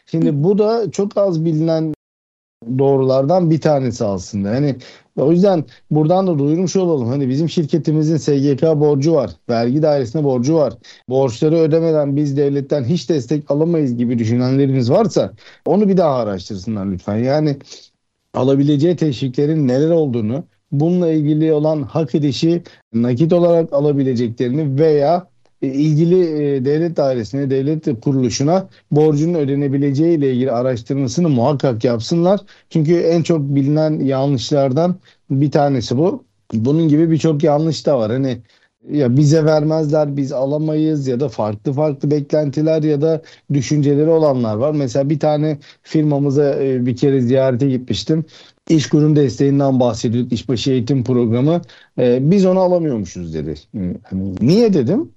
[0.06, 1.94] Şimdi bu da çok az bilinen
[2.78, 4.48] doğrulardan bir tanesi aslında.
[4.48, 4.76] Yani
[5.16, 7.08] o yüzden buradan da duyurmuş olalım.
[7.08, 9.30] Hani bizim şirketimizin SGK borcu var.
[9.48, 10.74] Vergi dairesine borcu var.
[11.08, 15.32] Borçları ödemeden biz devletten hiç destek alamayız gibi düşünenleriniz varsa
[15.66, 17.16] onu bir daha araştırsınlar lütfen.
[17.16, 17.56] Yani
[18.34, 22.62] alabileceği teşviklerin neler olduğunu, bununla ilgili olan hak edişi
[22.92, 25.26] nakit olarak alabileceklerini veya
[25.62, 32.40] ilgili e, devlet dairesine, devlet kuruluşuna borcunun ödenebileceği ile ilgili araştırmasını muhakkak yapsınlar.
[32.70, 34.96] Çünkü en çok bilinen yanlışlardan
[35.30, 36.24] bir tanesi bu.
[36.52, 38.12] Bunun gibi birçok yanlış da var.
[38.12, 38.38] Hani
[38.90, 44.72] ya bize vermezler, biz alamayız ya da farklı farklı beklentiler ya da düşünceleri olanlar var.
[44.72, 48.24] Mesela bir tane firmamıza e, bir kere ziyarete gitmiştim.
[48.68, 51.62] İş kurum desteğinden bahsediyorduk, işbaşı eğitim programı.
[51.98, 53.54] Biz onu alamıyormuşuz dedi.
[54.02, 55.12] Hani niye dedim?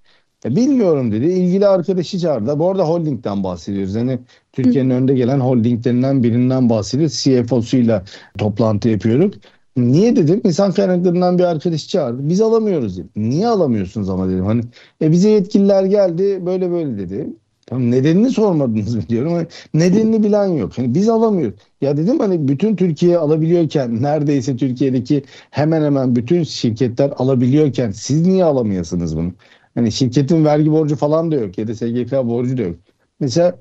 [0.45, 1.25] E, bilmiyorum dedi.
[1.25, 2.59] İlgili arkadaşı çağırdı.
[2.59, 3.95] Bu arada holdingden bahsediyoruz.
[3.95, 4.19] Yani
[4.53, 7.23] Türkiye'nin önde gelen holdinglerinden birinden bahsediyoruz.
[7.23, 8.03] CFO'suyla
[8.37, 9.31] toplantı yapıyoruz.
[9.77, 10.41] Niye dedim?
[10.43, 12.29] İnsan kaynaklarından bir arkadaş çağırdı.
[12.29, 13.09] Biz alamıyoruz dedim.
[13.15, 14.45] Niye alamıyorsunuz ama dedim.
[14.45, 14.61] Hani
[15.01, 17.29] e bize yetkililer geldi böyle böyle dedi.
[17.65, 19.33] Tamam nedenini sormadınız mı diyorum.
[19.33, 20.77] Hani nedenini bilen yok.
[20.77, 21.59] Hani biz alamıyoruz.
[21.81, 28.43] Ya dedim hani bütün Türkiye alabiliyorken neredeyse Türkiye'deki hemen hemen bütün şirketler alabiliyorken siz niye
[28.43, 29.33] alamıyorsunuz bunu?
[29.75, 32.75] Hani şirketin vergi borcu falan da yok ya da SGK borcu da yok.
[33.19, 33.59] Mesela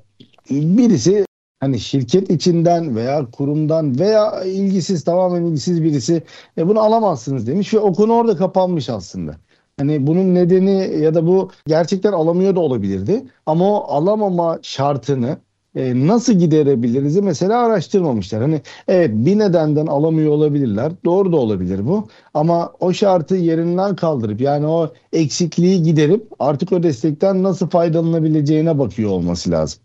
[0.49, 1.25] birisi
[1.59, 6.23] hani şirket içinden veya kurumdan veya ilgisiz tamamen ilgisiz birisi
[6.57, 9.35] e, bunu alamazsınız demiş ve o konu orada kapanmış aslında.
[9.79, 15.37] Hani bunun nedeni ya da bu gerçekten alamıyor da olabilirdi ama o alamama şartını
[15.75, 18.41] e, nasıl giderebiliriz mesela araştırmamışlar.
[18.41, 20.91] Hani evet bir nedenden alamıyor olabilirler.
[21.05, 22.07] Doğru da olabilir bu.
[22.33, 29.09] Ama o şartı yerinden kaldırıp yani o eksikliği giderip artık o destekten nasıl faydalanabileceğine bakıyor
[29.09, 29.79] olması lazım.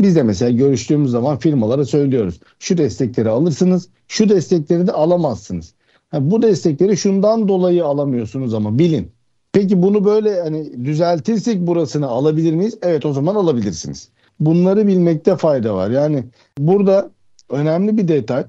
[0.00, 2.40] Biz de mesela görüştüğümüz zaman firmalara söylüyoruz.
[2.58, 5.74] Şu destekleri alırsınız, şu destekleri de alamazsınız.
[6.12, 9.10] Yani bu destekleri şundan dolayı alamıyorsunuz ama bilin.
[9.52, 12.78] Peki bunu böyle hani düzeltirsek burasını alabilir miyiz?
[12.82, 14.08] Evet o zaman alabilirsiniz.
[14.40, 15.90] Bunları bilmekte fayda var.
[15.90, 16.24] Yani
[16.58, 17.10] burada
[17.50, 18.44] önemli bir detay.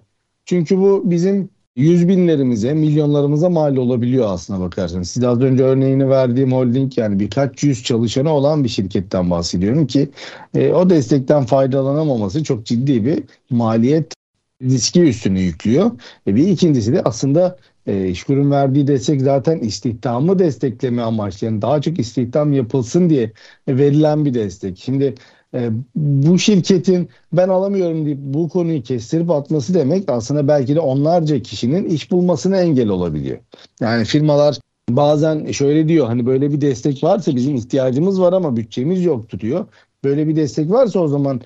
[0.45, 5.09] Çünkü bu bizim yüz binlerimize, milyonlarımıza mal olabiliyor aslına bakarsanız.
[5.09, 10.09] Size az önce örneğini verdiğim holding yani birkaç yüz çalışanı olan bir şirketten bahsediyorum ki
[10.53, 14.13] e, o destekten faydalanamaması çok ciddi bir maliyet
[14.61, 15.91] riski üstüne yüklüyor.
[16.27, 21.47] E, bir ikincisi de aslında e, İşkur'un verdiği destek zaten istihdamı destekleme amaçlı.
[21.47, 23.31] Yani daha çok istihdam yapılsın diye
[23.67, 24.77] verilen bir destek.
[24.77, 25.15] Şimdi
[25.53, 31.41] e, bu şirketin ben alamıyorum deyip bu konuyu kestirip atması demek aslında belki de onlarca
[31.41, 33.37] kişinin iş bulmasına engel olabiliyor.
[33.81, 34.59] Yani firmalar
[34.89, 39.65] bazen şöyle diyor hani böyle bir destek varsa bizim ihtiyacımız var ama bütçemiz yok diyor.
[40.03, 41.41] Böyle bir destek varsa o zaman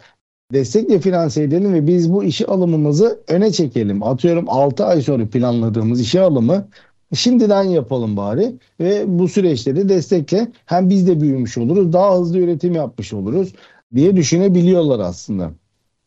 [0.54, 4.04] destekle finanse edelim ve biz bu işi alımımızı öne çekelim.
[4.04, 6.68] Atıyorum 6 ay sonra planladığımız işe alımı
[7.16, 12.38] şimdiden yapalım bari ve bu süreçte de destekle hem biz de büyümüş oluruz, daha hızlı
[12.38, 13.54] üretim yapmış oluruz
[13.96, 15.52] diye düşünebiliyorlar aslında.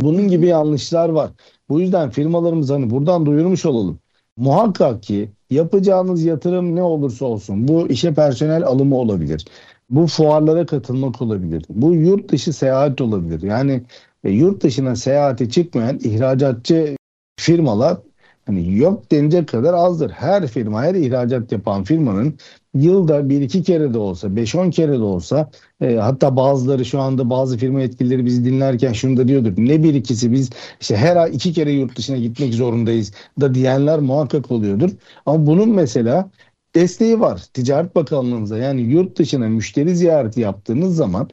[0.00, 1.30] Bunun gibi yanlışlar var.
[1.68, 3.98] Bu yüzden firmalarımız hani buradan duyurmuş olalım.
[4.36, 9.44] Muhakkak ki yapacağınız yatırım ne olursa olsun bu işe personel alımı olabilir.
[9.90, 11.64] Bu fuarlara katılmak olabilir.
[11.68, 13.42] Bu yurt dışı seyahat olabilir.
[13.42, 13.82] Yani
[14.24, 16.96] e, yurt dışına seyahate çıkmayan ihracatçı
[17.36, 17.98] firmalar
[18.46, 20.10] hani yok denecek kadar azdır.
[20.10, 22.38] Her firma, her ihracat yapan firmanın
[22.80, 27.00] yılda bir iki kere de olsa, beş on kere de olsa e, hatta bazıları şu
[27.00, 29.52] anda bazı firma yetkilileri bizi dinlerken şunu da diyordur.
[29.56, 33.98] Ne bir ikisi biz işte her ay iki kere yurt dışına gitmek zorundayız da diyenler
[33.98, 34.90] muhakkak oluyordur.
[35.26, 36.30] Ama bunun mesela
[36.74, 38.58] desteği var Ticaret Bakanlığımıza.
[38.58, 41.28] Yani yurt dışına müşteri ziyareti yaptığınız zaman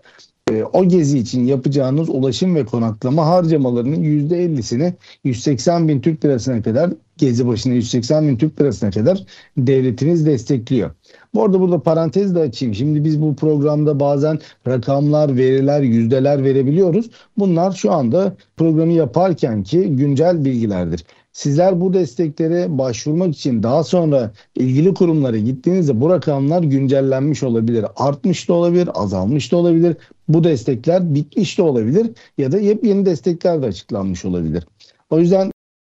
[0.52, 6.92] e, o gezi için yapacağınız ulaşım ve konaklama harcamalarının %50'sini 180 bin Türk lirasına kadar
[7.18, 9.24] gezi başına 180 bin Türk lirasına kadar
[9.58, 10.92] devletiniz destekliyor.
[11.34, 12.76] Bu arada burada parantez de açayım.
[12.76, 17.10] Şimdi biz bu programda bazen rakamlar, veriler, yüzdeler verebiliyoruz.
[17.38, 21.04] Bunlar şu anda programı yaparken ki güncel bilgilerdir.
[21.34, 27.86] Sizler bu desteklere başvurmak için daha sonra ilgili kurumlara gittiğinizde bu rakamlar güncellenmiş olabilir.
[27.96, 29.98] Artmış da olabilir, azalmış da olabilir.
[30.28, 34.68] Bu destekler bitmiş de olabilir ya da yepyeni destekler de açıklanmış olabilir.
[35.10, 35.52] O yüzden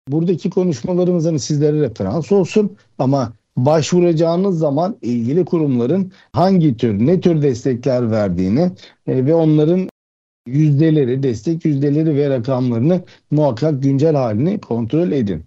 [0.08, 7.42] buradaki konuşmalarımız hani sizlere referans olsun ama başvuracağınız zaman ilgili kurumların hangi tür, ne tür
[7.42, 8.72] destekler verdiğini
[9.08, 9.90] e, ve onların
[10.48, 15.44] yüzdeleri, destek yüzdeleri ve rakamlarını muhakkak güncel halini kontrol edin.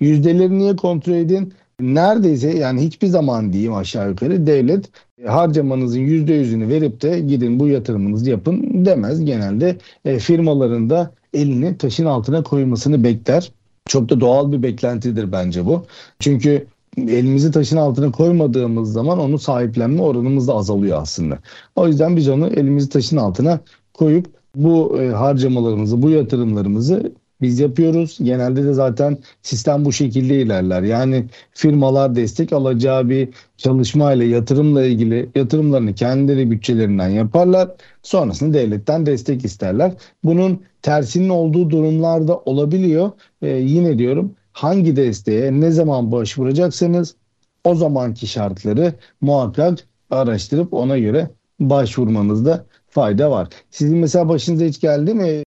[0.00, 1.52] Yüzdeleri niye kontrol edin?
[1.80, 4.90] Neredeyse yani hiçbir zaman diyeyim aşağı yukarı devlet
[5.24, 9.24] e, harcamanızın %100'ünü verip de gidin bu yatırımınızı yapın demez.
[9.24, 13.52] Genelde e, firmaların da elini taşın altına koymasını bekler.
[13.86, 15.84] Çok da doğal bir beklentidir bence bu.
[16.18, 16.66] Çünkü
[16.98, 21.38] elimizi taşın altına koymadığımız zaman onu sahiplenme oranımız da azalıyor aslında.
[21.76, 23.60] O yüzden biz onu elimizi taşın altına
[23.94, 28.18] koyup bu e, harcamalarımızı, bu yatırımlarımızı biz yapıyoruz.
[28.22, 30.82] Genelde de zaten sistem bu şekilde ilerler.
[30.82, 37.70] Yani firmalar destek alacağı bir çalışmayla, yatırımla ilgili yatırımlarını kendileri bütçelerinden yaparlar.
[38.02, 39.92] Sonrasında devletten destek isterler.
[40.24, 43.10] Bunun tersinin olduğu durumlarda olabiliyor.
[43.42, 47.16] Ee, yine diyorum hangi desteğe ne zaman başvuracaksanız
[47.64, 49.78] o zamanki şartları muhakkak
[50.10, 53.48] araştırıp ona göre başvurmanızda fayda var.
[53.70, 55.42] Sizin mesela başınıza hiç geldi mi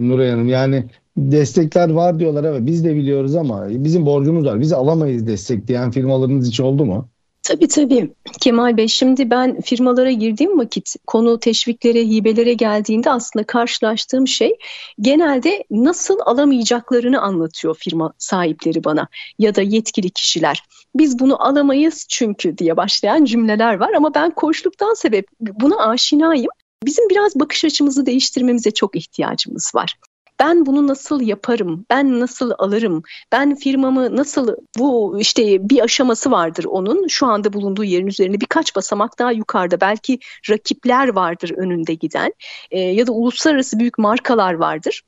[0.00, 0.48] Nuray Hanım?
[0.48, 0.84] Yani
[1.16, 4.60] destekler var diyorlar evet biz de biliyoruz ama bizim borcumuz var.
[4.60, 7.08] Biz alamayız destek diyen firmalarınız hiç oldu mu?
[7.42, 14.28] Tabii tabii Kemal Bey şimdi ben firmalara girdiğim vakit konu teşviklere, hibelere geldiğinde aslında karşılaştığım
[14.28, 14.56] şey
[15.00, 19.08] genelde nasıl alamayacaklarını anlatıyor firma sahipleri bana
[19.38, 20.62] ya da yetkili kişiler.
[20.94, 26.50] Biz bunu alamayız çünkü diye başlayan cümleler var ama ben koşluktan sebep buna aşinayım.
[26.84, 29.94] Bizim biraz bakış açımızı değiştirmemize çok ihtiyacımız var.
[30.40, 36.64] Ben bunu nasıl yaparım, ben nasıl alırım, ben firmamı nasıl bu işte bir aşaması vardır
[36.64, 37.06] onun.
[37.06, 39.80] Şu anda bulunduğu yerin üzerinde birkaç basamak daha yukarıda.
[39.80, 40.18] Belki
[40.50, 42.32] rakipler vardır önünde giden
[42.70, 45.02] e, ya da uluslararası büyük markalar vardır.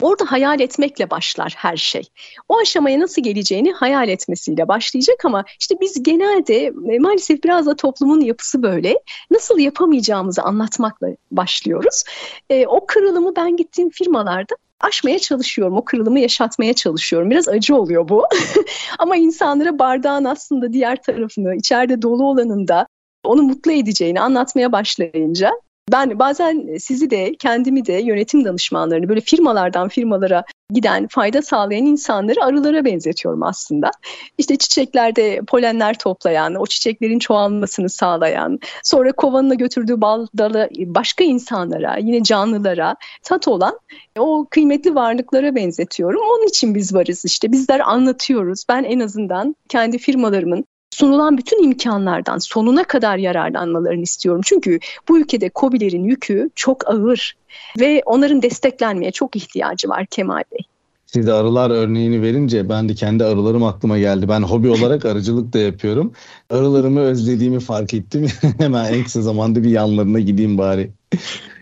[0.00, 2.02] Orada hayal etmekle başlar her şey.
[2.48, 7.76] O aşamaya nasıl geleceğini hayal etmesiyle başlayacak ama işte biz genelde e, maalesef biraz da
[7.76, 8.94] toplumun yapısı böyle.
[9.30, 12.04] Nasıl yapamayacağımızı anlatmakla başlıyoruz.
[12.50, 15.76] E, o kırılımı ben gittiğim firmalarda aşmaya çalışıyorum.
[15.76, 17.30] O kırılımı yaşatmaya çalışıyorum.
[17.30, 18.24] Biraz acı oluyor bu.
[18.98, 22.86] Ama insanlara bardağın aslında diğer tarafını, içeride dolu olanında
[23.24, 25.52] onu mutlu edeceğini anlatmaya başlayınca
[25.92, 32.44] ben bazen sizi de kendimi de yönetim danışmanlarını böyle firmalardan firmalara giden fayda sağlayan insanları
[32.44, 33.90] arılara benzetiyorum aslında.
[34.38, 41.96] İşte çiçeklerde polenler toplayan, o çiçeklerin çoğalmasını sağlayan, sonra kovanına götürdüğü bal dalı başka insanlara,
[41.96, 43.78] yine canlılara tat olan
[44.18, 46.20] o kıymetli varlıklara benzetiyorum.
[46.20, 47.52] Onun için biz varız işte.
[47.52, 48.64] Bizler anlatıyoruz.
[48.68, 54.40] Ben en azından kendi firmalarımın sunulan bütün imkanlardan sonuna kadar yararlanmalarını istiyorum.
[54.44, 57.36] Çünkü bu ülkede COBİ'lerin yükü çok ağır
[57.80, 60.66] ve onların desteklenmeye çok ihtiyacı var Kemal Bey.
[61.06, 64.28] Siz arılar örneğini verince ben de kendi arılarım aklıma geldi.
[64.28, 66.12] Ben hobi olarak arıcılık da yapıyorum.
[66.50, 68.26] Arılarımı özlediğimi fark ettim.
[68.58, 70.90] Hemen en kısa zamanda bir yanlarına gideyim bari.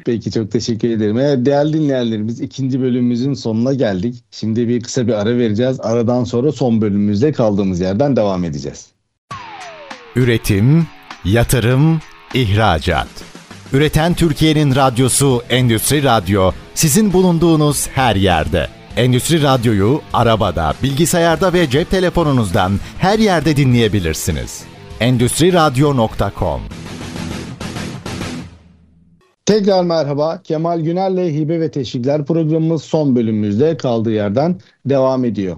[0.04, 1.18] Peki çok teşekkür ederim.
[1.18, 4.24] Evet, değerli dinleyenlerimiz ikinci bölümümüzün sonuna geldik.
[4.30, 5.80] Şimdi bir kısa bir ara vereceğiz.
[5.80, 8.97] Aradan sonra son bölümümüzde kaldığımız yerden devam edeceğiz.
[10.16, 10.86] Üretim,
[11.24, 12.00] yatırım,
[12.34, 13.08] ihracat.
[13.72, 18.68] Üreten Türkiye'nin radyosu Endüstri Radyo sizin bulunduğunuz her yerde.
[18.96, 24.62] Endüstri Radyo'yu arabada, bilgisayarda ve cep telefonunuzdan her yerde dinleyebilirsiniz.
[25.00, 26.60] Endüstri Radyo.com
[29.46, 30.42] Tekrar merhaba.
[30.44, 35.56] Kemal Güner'le Hibe ve Teşvikler programımız son bölümümüzde kaldığı yerden devam ediyor.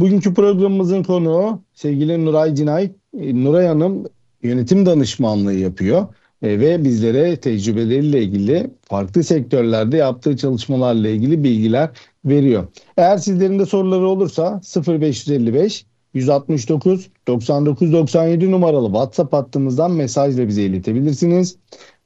[0.00, 2.90] Bugünkü programımızın konuğu sevgili Nuray Cinay.
[3.18, 4.04] E, Nuray Hanım
[4.42, 6.06] yönetim danışmanlığı yapıyor
[6.42, 11.90] e, ve bizlere tecrübeleriyle ilgili farklı sektörlerde yaptığı çalışmalarla ilgili bilgiler
[12.24, 12.66] veriyor.
[12.96, 21.56] Eğer sizlerin de soruları olursa 0555 169 99 97 numaralı WhatsApp hattımızdan mesajla bize iletebilirsiniz.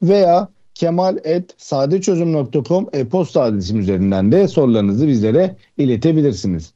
[0.01, 6.73] Veya kemal.sadeçözüm.com e-posta adresim üzerinden de sorularınızı bizlere iletebilirsiniz.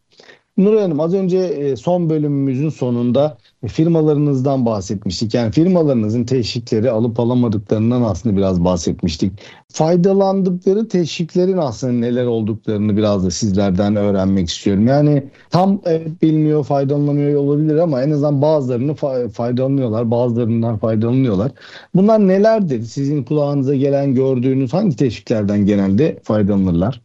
[0.60, 5.34] Nur Hanım az önce e, son bölümümüzün sonunda firmalarınızdan bahsetmiştik.
[5.34, 9.32] Yani firmalarınızın teşvikleri alıp alamadıklarından aslında biraz bahsetmiştik.
[9.74, 14.88] Faydalandıkları teşviklerin aslında neler olduklarını biraz da sizlerden öğrenmek istiyorum.
[14.88, 18.96] Yani tam evet bilmiyor, faydalanamıyor olabilir ama en azından bazılarını
[19.30, 21.52] faydalanıyorlar, bazılarından faydalanıyorlar.
[21.96, 22.84] Bunlar nelerdir?
[22.84, 27.02] Sizin kulağınıza gelen, gördüğünüz hangi teşviklerden genelde faydalanırlar?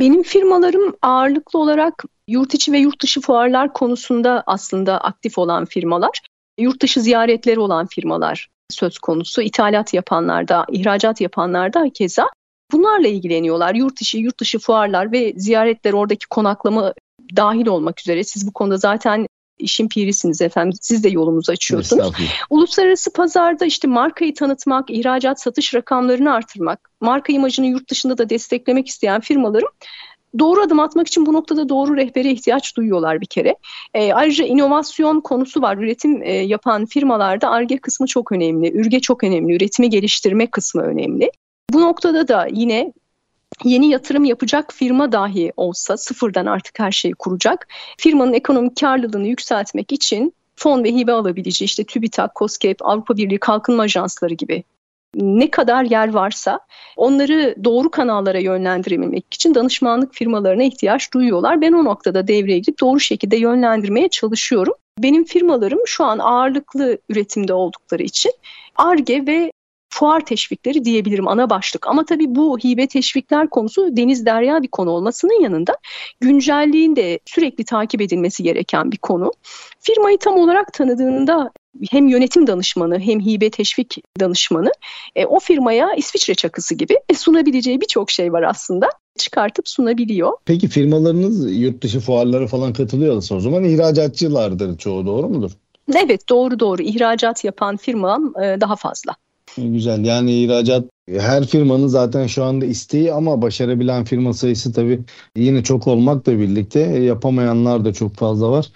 [0.00, 6.20] Benim firmalarım ağırlıklı olarak yurt içi ve yurt dışı fuarlar konusunda aslında aktif olan firmalar,
[6.58, 9.42] yurt dışı ziyaretleri olan firmalar söz konusu.
[9.42, 12.28] İthalat yapanlar da, ihracat yapanlar da keza
[12.72, 13.74] bunlarla ilgileniyorlar.
[13.74, 16.94] Yurt içi, yurt dışı fuarlar ve ziyaretler oradaki konaklama
[17.36, 18.24] dahil olmak üzere.
[18.24, 19.26] Siz bu konuda zaten
[19.58, 20.78] işin pirisiniz efendim.
[20.80, 22.12] Siz de yolumuzu açıyorsunuz.
[22.50, 28.88] Uluslararası pazarda işte markayı tanıtmak, ihracat satış rakamlarını artırmak, marka imajını yurt dışında da desteklemek
[28.88, 29.68] isteyen firmalarım
[30.38, 33.56] doğru adım atmak için bu noktada doğru rehbere ihtiyaç duyuyorlar bir kere.
[33.94, 35.76] E, ayrıca inovasyon konusu var.
[35.76, 41.30] Üretim e, yapan firmalarda ARGE kısmı çok önemli, ürge çok önemli, üretimi geliştirme kısmı önemli.
[41.72, 42.92] Bu noktada da yine
[43.64, 47.68] yeni yatırım yapacak firma dahi olsa sıfırdan artık her şeyi kuracak.
[47.98, 53.82] Firmanın ekonomik karlılığını yükseltmek için fon ve hibe alabileceği işte TÜBİTAK, COSGAP, Avrupa Birliği Kalkınma
[53.82, 54.64] Ajansları gibi
[55.14, 56.60] ne kadar yer varsa
[56.96, 61.60] onları doğru kanallara yönlendirebilmek için danışmanlık firmalarına ihtiyaç duyuyorlar.
[61.60, 64.74] Ben o noktada devreye girip doğru şekilde yönlendirmeye çalışıyorum.
[64.98, 68.32] Benim firmalarım şu an ağırlıklı üretimde oldukları için
[68.76, 69.52] ARGE ve
[69.90, 71.86] fuar teşvikleri diyebilirim ana başlık.
[71.86, 75.76] Ama tabii bu hibe teşvikler konusu deniz derya bir konu olmasının yanında
[76.20, 79.32] güncelliğin de sürekli takip edilmesi gereken bir konu.
[79.80, 81.50] Firmayı tam olarak tanıdığında
[81.90, 84.70] hem yönetim danışmanı hem hibe teşvik danışmanı
[85.16, 90.32] e, o firmaya İsviçre çakısı gibi e, sunabileceği birçok şey var aslında çıkartıp sunabiliyor.
[90.44, 95.50] Peki firmalarınız yurt dışı fuarlara falan katılıyorsa o zaman ihracatçılardır çoğu doğru mudur?
[95.96, 99.12] Evet doğru doğru ihracat yapan firmam e, daha fazla.
[99.56, 105.00] Güzel yani ihracat her firmanın zaten şu anda isteği ama başarabilen firma sayısı tabii
[105.36, 108.66] yine çok olmakla birlikte yapamayanlar da çok fazla var.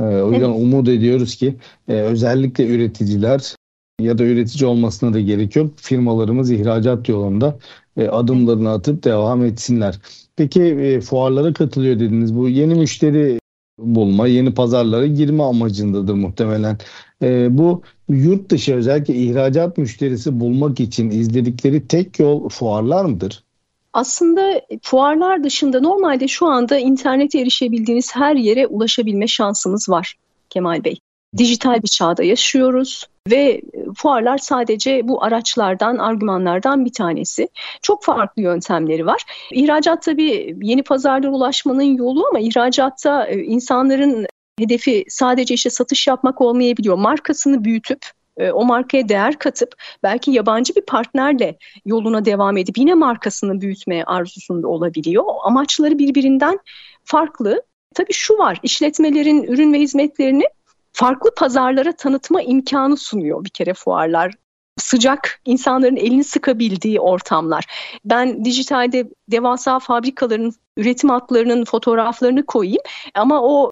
[0.00, 0.60] Ee, o yüzden evet.
[0.62, 1.56] umut ediyoruz ki
[1.88, 3.54] e, özellikle üreticiler
[4.00, 5.72] ya da üretici olmasına da gerek yok.
[5.76, 7.58] Firmalarımız ihracat yolunda
[7.96, 9.98] e, adımlarını atıp devam etsinler.
[10.36, 12.36] Peki e, fuarlara katılıyor dediniz.
[12.36, 13.38] Bu yeni müşteri
[13.78, 16.78] bulma, yeni pazarlara girme amacındadır muhtemelen.
[17.22, 23.44] E, bu yurt dışı özellikle ihracat müşterisi bulmak için izledikleri tek yol fuarlar mıdır?
[23.92, 30.16] Aslında fuarlar dışında normalde şu anda internete erişebildiğiniz her yere ulaşabilme şansımız var
[30.50, 30.98] Kemal Bey.
[31.36, 33.62] Dijital bir çağda yaşıyoruz ve
[33.96, 37.48] fuarlar sadece bu araçlardan, argümanlardan bir tanesi.
[37.82, 39.24] Çok farklı yöntemleri var.
[39.52, 44.26] İhracat tabii yeni pazarlara ulaşmanın yolu ama ihracatta e, insanların
[44.58, 46.96] hedefi sadece işte satış yapmak olmayabiliyor.
[46.96, 52.94] Markasını büyütüp e, o markaya değer katıp belki yabancı bir partnerle yoluna devam edip yine
[52.94, 55.24] markasını büyütmeye arzusunda olabiliyor.
[55.44, 56.58] Amaçları birbirinden
[57.04, 57.62] farklı.
[57.94, 60.44] Tabii şu var, işletmelerin ürün ve hizmetlerini
[60.92, 64.32] farklı pazarlara tanıtma imkanı sunuyor bir kere fuarlar
[64.78, 67.64] sıcak, insanların elini sıkabildiği ortamlar.
[68.04, 72.82] Ben dijitalde devasa fabrikaların üretim hatlarının fotoğraflarını koyayım
[73.14, 73.70] ama o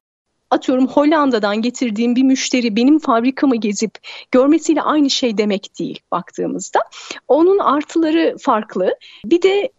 [0.51, 3.99] atıyorum Hollanda'dan getirdiğim bir müşteri benim fabrikamı gezip
[4.31, 6.81] görmesiyle aynı şey demek değil baktığımızda.
[7.29, 8.97] Onun artıları farklı.
[9.25, 9.71] Bir de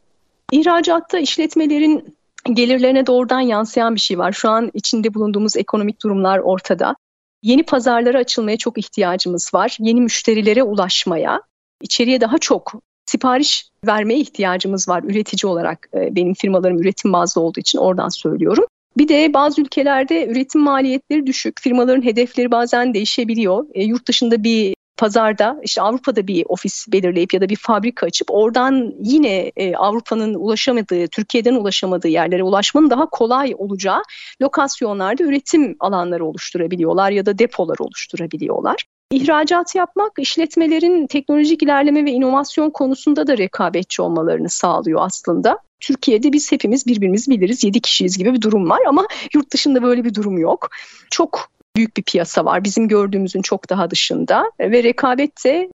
[0.52, 2.16] ihracatta işletmelerin
[2.54, 4.32] gelirlerine doğrudan yansıyan bir şey var.
[4.32, 6.96] Şu an içinde bulunduğumuz ekonomik durumlar ortada.
[7.44, 9.78] Yeni pazarlara açılmaya çok ihtiyacımız var.
[9.80, 11.42] Yeni müşterilere ulaşmaya,
[11.82, 12.74] içeriye daha çok
[13.06, 15.90] sipariş vermeye ihtiyacımız var üretici olarak.
[15.94, 18.66] Ee, benim firmalarım üretim bazlı olduğu için oradan söylüyorum.
[19.00, 21.62] Bir de bazı ülkelerde üretim maliyetleri düşük.
[21.62, 23.66] Firmaların hedefleri bazen değişebiliyor.
[23.74, 28.32] E, yurt dışında bir pazarda işte Avrupa'da bir ofis belirleyip ya da bir fabrika açıp
[28.32, 34.02] oradan yine e, Avrupa'nın ulaşamadığı, Türkiye'den ulaşamadığı yerlere ulaşmanın daha kolay olacağı
[34.42, 38.86] lokasyonlarda üretim alanları oluşturabiliyorlar ya da depolar oluşturabiliyorlar.
[39.12, 45.58] İhracat yapmak işletmelerin teknolojik ilerleme ve inovasyon konusunda da rekabetçi olmalarını sağlıyor aslında.
[45.80, 47.64] Türkiye'de biz hepimiz birbirimizi biliriz.
[47.64, 50.70] 7 kişiyiz gibi bir durum var ama yurt dışında böyle bir durum yok.
[51.12, 52.64] Çok büyük bir piyasa var.
[52.64, 55.70] Bizim gördüğümüzün çok daha dışında ve rekabet de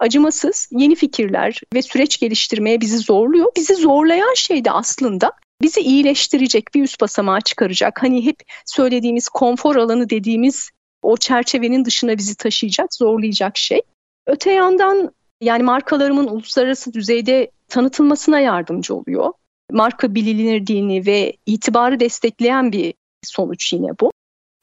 [0.00, 3.52] acımasız yeni fikirler ve süreç geliştirmeye bizi zorluyor.
[3.56, 5.32] Bizi zorlayan şey de aslında
[5.62, 8.02] bizi iyileştirecek, bir üst basamağa çıkaracak.
[8.02, 8.36] Hani hep
[8.66, 10.70] söylediğimiz konfor alanı dediğimiz
[11.02, 13.80] o çerçevenin dışına bizi taşıyacak, zorlayacak şey.
[14.26, 19.32] Öte yandan yani markalarımın uluslararası düzeyde tanıtılmasına yardımcı oluyor
[19.72, 22.94] marka bilinirliğini ve itibarı destekleyen bir
[23.24, 24.12] sonuç yine bu.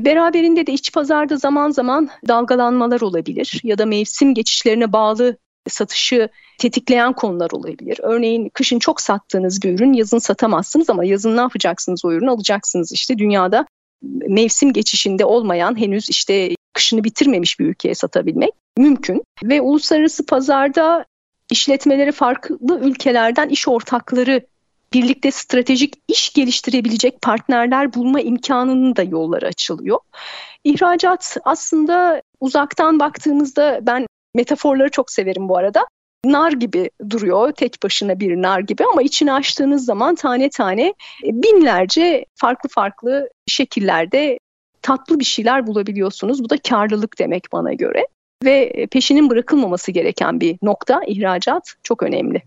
[0.01, 5.38] Beraberinde de iç pazarda zaman zaman dalgalanmalar olabilir ya da mevsim geçişlerine bağlı
[5.70, 7.99] satışı tetikleyen konular olabilir.
[8.03, 12.91] Örneğin kışın çok sattığınız bir ürün yazın satamazsınız ama yazın ne yapacaksınız o ürünü alacaksınız
[12.91, 13.66] işte dünyada
[14.28, 21.05] mevsim geçişinde olmayan henüz işte kışını bitirmemiş bir ülkeye satabilmek mümkün ve uluslararası pazarda
[21.51, 24.45] işletmeleri farklı ülkelerden iş ortakları
[24.93, 29.99] birlikte stratejik iş geliştirebilecek partnerler bulma imkanının da yolları açılıyor.
[30.63, 35.85] İhracat aslında uzaktan baktığımızda ben metaforları çok severim bu arada.
[36.25, 41.27] Nar gibi duruyor, tek başına bir nar gibi ama içini açtığınız zaman tane tane e,
[41.27, 44.39] binlerce farklı farklı şekillerde
[44.81, 46.43] tatlı bir şeyler bulabiliyorsunuz.
[46.43, 48.07] Bu da karlılık demek bana göre
[48.43, 52.41] ve peşinin bırakılmaması gereken bir nokta ihracat çok önemli.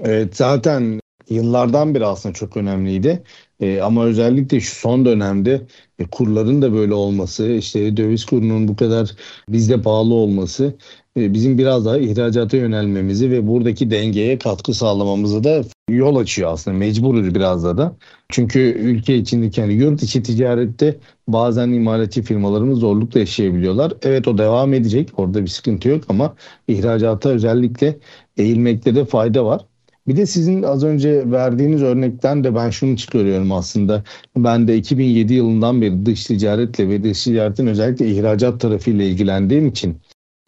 [0.00, 1.00] Evet zaten
[1.30, 3.22] yıllardan beri aslında çok önemliydi.
[3.60, 5.62] E, ama özellikle şu son dönemde
[5.98, 9.16] e, kurların da böyle olması, işte döviz kurunun bu kadar
[9.48, 10.74] bizde pahalı olması
[11.16, 16.76] e, bizim biraz daha ihracata yönelmemizi ve buradaki dengeye katkı sağlamamızı da yol açıyor aslında.
[16.76, 17.96] Mecburuz biraz da da.
[18.28, 20.96] Çünkü ülke içindeki yani yurt içi ticarette
[21.28, 23.92] bazen imalatçı firmalarımız zorlukla yaşayabiliyorlar.
[24.02, 25.10] Evet o devam edecek.
[25.16, 26.36] Orada bir sıkıntı yok ama
[26.68, 27.98] ihracata özellikle
[28.36, 29.66] eğilmekte de fayda var.
[30.06, 34.04] Bir de sizin az önce verdiğiniz örnekten de ben şunu çıkarıyorum aslında.
[34.36, 39.96] Ben de 2007 yılından beri dış ticaretle ve dış ticaretin özellikle ihracat tarafıyla ilgilendiğim için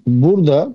[0.06, 0.74] burada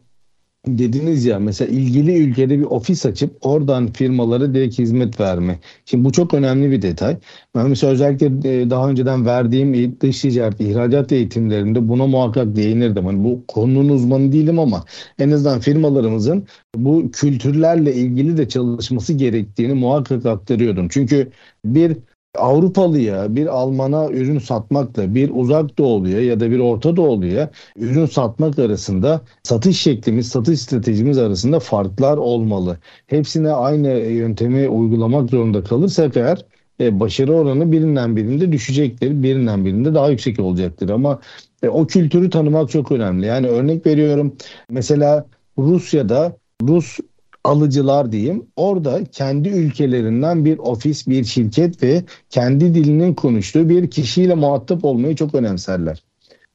[0.67, 5.59] dediniz ya mesela ilgili ülkede bir ofis açıp oradan firmalara direkt hizmet verme.
[5.85, 7.17] Şimdi bu çok önemli bir detay.
[7.55, 13.05] Ben mesela özellikle e, daha önceden verdiğim dış ticaret, ihracat eğitimlerinde buna muhakkak değinirdim.
[13.05, 14.85] Hani bu konunun uzmanı değilim ama
[15.19, 20.87] en azından firmalarımızın bu kültürlerle ilgili de çalışması gerektiğini muhakkak aktarıyordum.
[20.89, 21.31] Çünkü
[21.65, 21.97] bir
[22.37, 28.59] Avrupalıya, bir Alman'a ürün satmakla bir uzak doğuluya ya da bir Orta Doğuluya ürün satmak
[28.59, 32.77] arasında satış şeklimiz, satış stratejimiz arasında farklar olmalı.
[33.07, 36.45] Hepsine aynı yöntemi uygulamak zorunda kalırsak eğer
[36.79, 40.89] e, başarı oranı birinden birinde düşecektir, birinden birinde daha yüksek olacaktır.
[40.89, 41.19] Ama
[41.63, 43.25] e, o kültürü tanımak çok önemli.
[43.25, 44.35] Yani örnek veriyorum
[44.69, 45.25] mesela
[45.57, 46.99] Rusya'da Rus
[47.43, 48.47] alıcılar diyeyim.
[48.55, 55.15] Orada kendi ülkelerinden bir ofis, bir şirket ve kendi dilinin konuştuğu bir kişiyle muhatap olmayı
[55.15, 56.03] çok önemserler.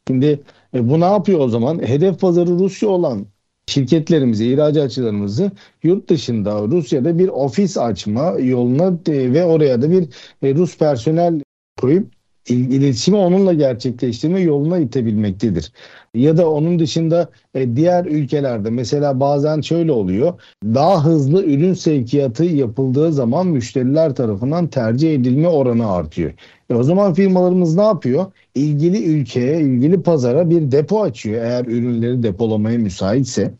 [0.08, 0.40] Şimdi
[0.74, 1.86] e, bu ne yapıyor o zaman?
[1.86, 3.26] Hedef pazarı Rusya olan
[3.66, 5.50] şirketlerimizi, ihracatçılarımızı
[5.82, 10.08] yurt dışında Rusya'da bir ofis açma yoluna e, ve oraya da bir
[10.42, 11.40] e, Rus personel
[11.80, 12.15] koyup
[12.54, 15.72] iletişimi onunla gerçekleştirme yoluna itebilmektedir.
[16.14, 20.40] Ya da onun dışında e, diğer ülkelerde mesela bazen şöyle oluyor.
[20.64, 26.32] Daha hızlı ürün sevkiyatı yapıldığı zaman müşteriler tarafından tercih edilme oranı artıyor.
[26.70, 28.26] E o zaman firmalarımız ne yapıyor?
[28.54, 33.54] İlgili ülkeye, ilgili pazara bir depo açıyor eğer ürünleri depolamaya müsaitse.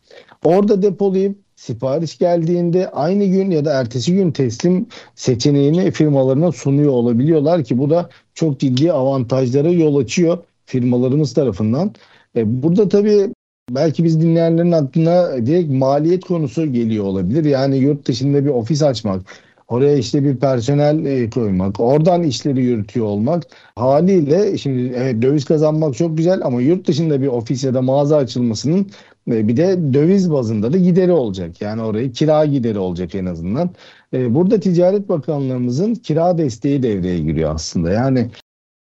[0.44, 7.64] Orada depolayıp sipariş geldiğinde aynı gün ya da ertesi gün teslim seçeneğini firmalarına sunuyor olabiliyorlar
[7.64, 11.94] ki bu da çok ciddi avantajlara yol açıyor firmalarımız tarafından.
[12.36, 13.34] E, burada tabii
[13.70, 17.44] belki biz dinleyenlerin aklına direkt maliyet konusu geliyor olabilir.
[17.44, 19.22] Yani yurt dışında bir ofis açmak,
[19.68, 23.42] oraya işte bir personel e, koymak, oradan işleri yürütüyor olmak
[23.76, 28.16] haliyle şimdi evet, döviz kazanmak çok güzel ama yurt dışında bir ofis ya da mağaza
[28.16, 28.90] açılmasının
[29.30, 31.62] e, bir de döviz bazında da gideri olacak.
[31.62, 33.70] Yani orayı kira gideri olacak en azından.
[34.16, 37.90] E, burada Ticaret Bakanlığımızın kira desteği devreye giriyor aslında.
[37.90, 38.30] Yani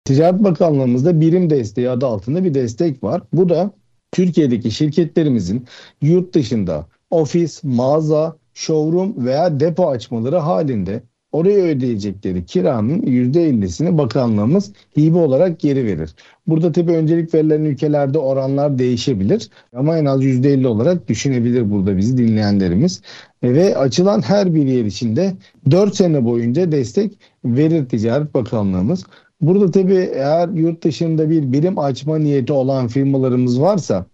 [0.05, 3.21] Ticaret Bakanlığımızda birim desteği adı altında bir destek var.
[3.33, 3.71] Bu da
[4.11, 5.65] Türkiye'deki şirketlerimizin
[6.01, 15.17] yurt dışında ofis, mağaza, showroom veya depo açmaları halinde oraya ödeyecekleri kiranın %50'sini bakanlığımız hibe
[15.17, 16.15] olarak geri verir.
[16.47, 22.17] Burada tabii öncelik verilen ülkelerde oranlar değişebilir ama en az %50 olarak düşünebilir burada bizi
[22.17, 23.01] dinleyenlerimiz.
[23.43, 25.33] Ve açılan her bir yer içinde
[25.71, 27.11] 4 sene boyunca destek
[27.45, 29.03] verir Ticaret Bakanlığımız.
[29.41, 34.05] Burada tabii eğer yurt dışında bir birim açma niyeti olan firmalarımız varsa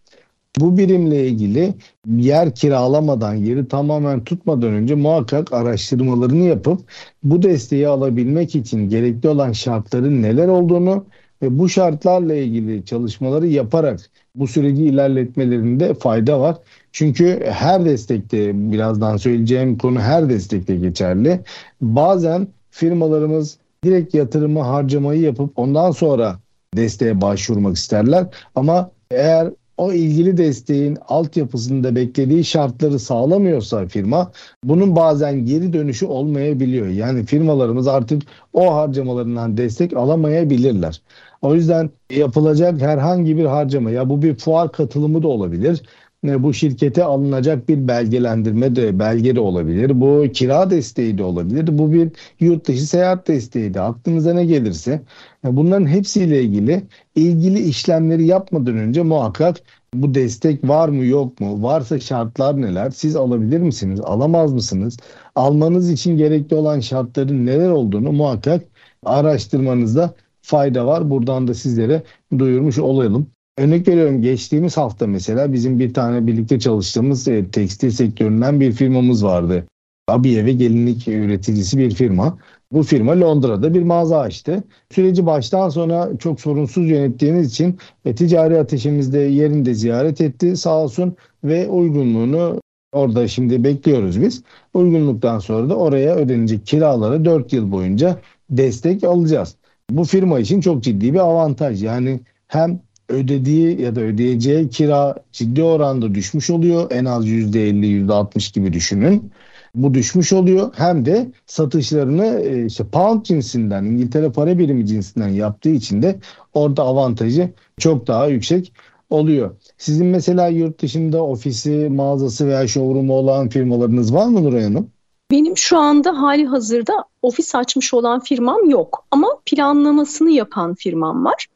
[0.60, 1.74] bu birimle ilgili
[2.08, 6.80] yer kiralamadan, yeri tamamen tutmadan önce muhakkak araştırmalarını yapıp
[7.24, 11.06] bu desteği alabilmek için gerekli olan şartların neler olduğunu
[11.42, 16.58] ve bu şartlarla ilgili çalışmaları yaparak bu süreci ilerletmelerinde fayda var.
[16.92, 21.40] Çünkü her destekte birazdan söyleyeceğim konu her destekte geçerli.
[21.82, 26.40] Bazen firmalarımız direkt yatırımı harcamayı yapıp ondan sonra
[26.76, 28.26] desteğe başvurmak isterler.
[28.56, 34.32] Ama eğer o ilgili desteğin altyapısında beklediği şartları sağlamıyorsa firma
[34.64, 36.88] bunun bazen geri dönüşü olmayabiliyor.
[36.88, 38.22] Yani firmalarımız artık
[38.54, 41.02] o harcamalarından destek alamayabilirler.
[41.42, 45.84] O yüzden yapılacak herhangi bir harcama ya bu bir fuar katılımı da olabilir
[46.24, 50.02] bu şirkete alınacak bir belgelendirme de belge de olabilir.
[50.02, 51.78] Bu kira desteği de olabilir.
[51.78, 52.10] Bu bir
[52.40, 55.02] yurt dışı seyahat desteği de aklınıza ne gelirse
[55.44, 56.84] bunların hepsiyle ilgili
[57.16, 59.58] ilgili işlemleri yapmadan önce muhakkak
[59.94, 61.64] bu destek var mı yok mu?
[61.64, 62.90] Varsa şartlar neler?
[62.90, 64.00] Siz alabilir misiniz?
[64.04, 64.98] Alamaz mısınız?
[65.36, 68.64] Almanız için gerekli olan şartların neler olduğunu muhakkak
[69.06, 70.14] araştırmanızda
[70.50, 71.10] fayda var.
[71.10, 72.04] Buradan da sizlere
[72.38, 73.28] duyurmuş olalım.
[73.58, 79.26] Örnek veriyorum geçtiğimiz hafta mesela bizim bir tane birlikte çalıştığımız e, tekstil sektöründen bir firmamız
[79.26, 79.66] vardı.
[80.08, 82.38] Abiye ve gelinlik üreticisi bir firma.
[82.72, 84.64] Bu firma Londra'da bir mağaza açtı.
[84.92, 91.16] Süreci baştan sona çok sorunsuz yönettiğimiz için e, ticari ateşimizde yerinde ziyaret etti sağ olsun
[91.44, 92.60] ve uygunluğunu
[92.94, 94.44] Orada şimdi bekliyoruz biz.
[94.74, 98.20] Uygunluktan sonra da oraya ödenecek kiraları 4 yıl boyunca
[98.50, 99.56] destek alacağız.
[99.90, 101.84] Bu firma için çok ciddi bir avantaj.
[101.84, 102.80] Yani hem
[103.10, 106.92] ödediği ya da ödeyeceği kira ciddi oranda düşmüş oluyor.
[106.92, 109.32] En az %50, %60 gibi düşünün.
[109.76, 110.72] Bu düşmüş oluyor.
[110.76, 116.20] Hem de satışlarını e, işte pound cinsinden, İngiltere para birimi cinsinden yaptığı için de
[116.54, 118.74] orada avantajı çok daha yüksek
[119.10, 119.56] oluyor.
[119.78, 124.92] Sizin mesela yurt dışında ofisi, mağazası veya showroom'u olan firmalarınız var mı Nuray Hanım?
[125.32, 131.48] Benim şu anda hali hazırda ofis açmış olan firmam yok ama planlamasını yapan firmam var.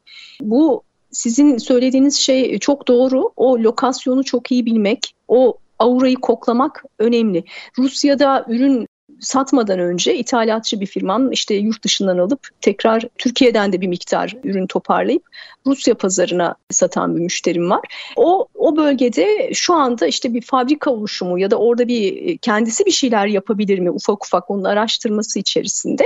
[0.41, 3.31] Bu sizin söylediğiniz şey çok doğru.
[3.35, 7.43] O lokasyonu çok iyi bilmek, o aurayı koklamak önemli.
[7.77, 8.87] Rusya'da ürün
[9.23, 14.67] satmadan önce ithalatçı bir firmam işte yurt dışından alıp tekrar Türkiye'den de bir miktar ürün
[14.67, 15.23] toparlayıp
[15.67, 17.81] Rusya pazarına satan bir müşterim var.
[18.15, 22.91] O o bölgede şu anda işte bir fabrika oluşumu ya da orada bir kendisi bir
[22.91, 26.03] şeyler yapabilir mi ufak ufak onun araştırması içerisinde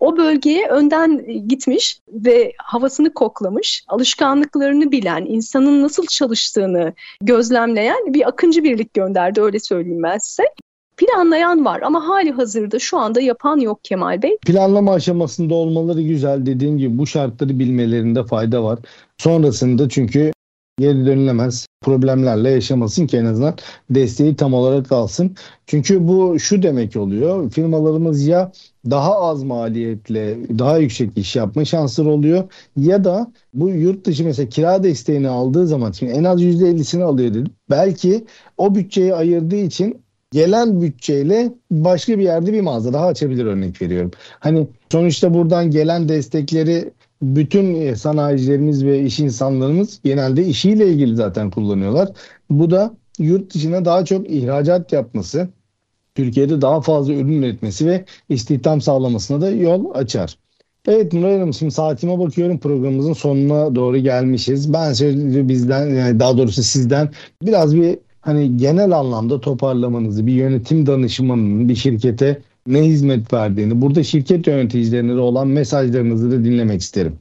[0.00, 8.64] o bölgeye önden gitmiş ve havasını koklamış, alışkanlıklarını bilen, insanın nasıl çalıştığını gözlemleyen bir akıncı
[8.64, 10.42] birlik gönderdi öyle söyleyeyim ben size.
[10.96, 14.36] Planlayan var ama hali hazırda şu anda yapan yok Kemal Bey.
[14.46, 18.78] Planlama aşamasında olmaları güzel dediğim gibi bu şartları bilmelerinde fayda var.
[19.18, 20.32] Sonrasında çünkü
[20.78, 23.54] geri dönülemez problemlerle yaşamasın ki en azından
[23.90, 25.36] desteği tam olarak alsın.
[25.66, 27.50] Çünkü bu şu demek oluyor.
[27.50, 28.52] Firmalarımız ya
[28.90, 32.44] daha az maliyetle daha yüksek iş yapma şansları oluyor
[32.76, 37.30] ya da bu yurt dışı mesela kira desteğini aldığı zaman şimdi en az %50'sini alıyor
[37.30, 37.46] dedim.
[37.70, 38.24] Belki
[38.56, 44.10] o bütçeyi ayırdığı için gelen bütçeyle başka bir yerde bir mağaza daha açabilir örnek veriyorum.
[44.40, 51.50] Hani sonuçta buradan gelen destekleri bütün e, sanayicilerimiz ve iş insanlarımız genelde işiyle ilgili zaten
[51.50, 52.08] kullanıyorlar.
[52.50, 55.48] Bu da yurt dışına daha çok ihracat yapması,
[56.14, 60.38] Türkiye'de daha fazla ürün üretmesi ve istihdam sağlamasına da yol açar.
[60.88, 64.72] Evet Nuray Hanım şimdi saatime bakıyorum programımızın sonuna doğru gelmişiz.
[64.72, 67.10] Ben şöyle bizden daha doğrusu sizden
[67.42, 74.02] biraz bir hani genel anlamda toparlamanızı bir yönetim danışmanının bir şirkete ne hizmet verdiğini, burada
[74.02, 77.18] şirket yöneticilerine olan mesajlarınızı da dinlemek isterim.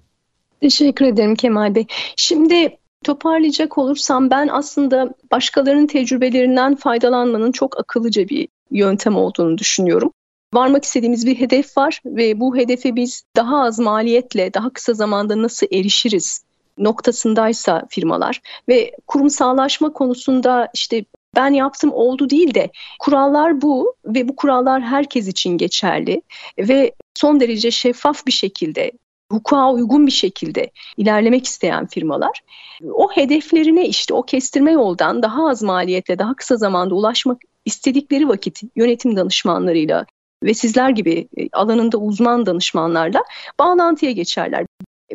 [0.62, 1.86] Teşekkür ederim Kemal Bey.
[2.16, 10.12] Şimdi toparlayacak olursam ben aslında başkalarının tecrübelerinden faydalanmanın çok akıllıca bir yöntem olduğunu düşünüyorum.
[10.54, 15.42] Varmak istediğimiz bir hedef var ve bu hedefe biz daha az maliyetle daha kısa zamanda
[15.42, 16.45] nasıl erişiriz
[16.78, 21.06] noktasındaysa firmalar ve kurumsallaşma konusunda işte
[21.36, 26.22] ben yaptım oldu değil de kurallar bu ve bu kurallar herkes için geçerli
[26.60, 28.92] ve son derece şeffaf bir şekilde
[29.32, 32.42] hukuka uygun bir şekilde ilerlemek isteyen firmalar
[32.84, 38.62] o hedeflerine işte o kestirme yoldan daha az maliyetle daha kısa zamanda ulaşmak istedikleri vakit
[38.76, 40.06] yönetim danışmanlarıyla
[40.44, 43.24] ve sizler gibi e, alanında uzman danışmanlarla
[43.60, 44.66] bağlantıya geçerler.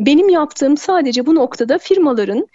[0.00, 2.46] Benim yaptığım sadece bu noktada firmaların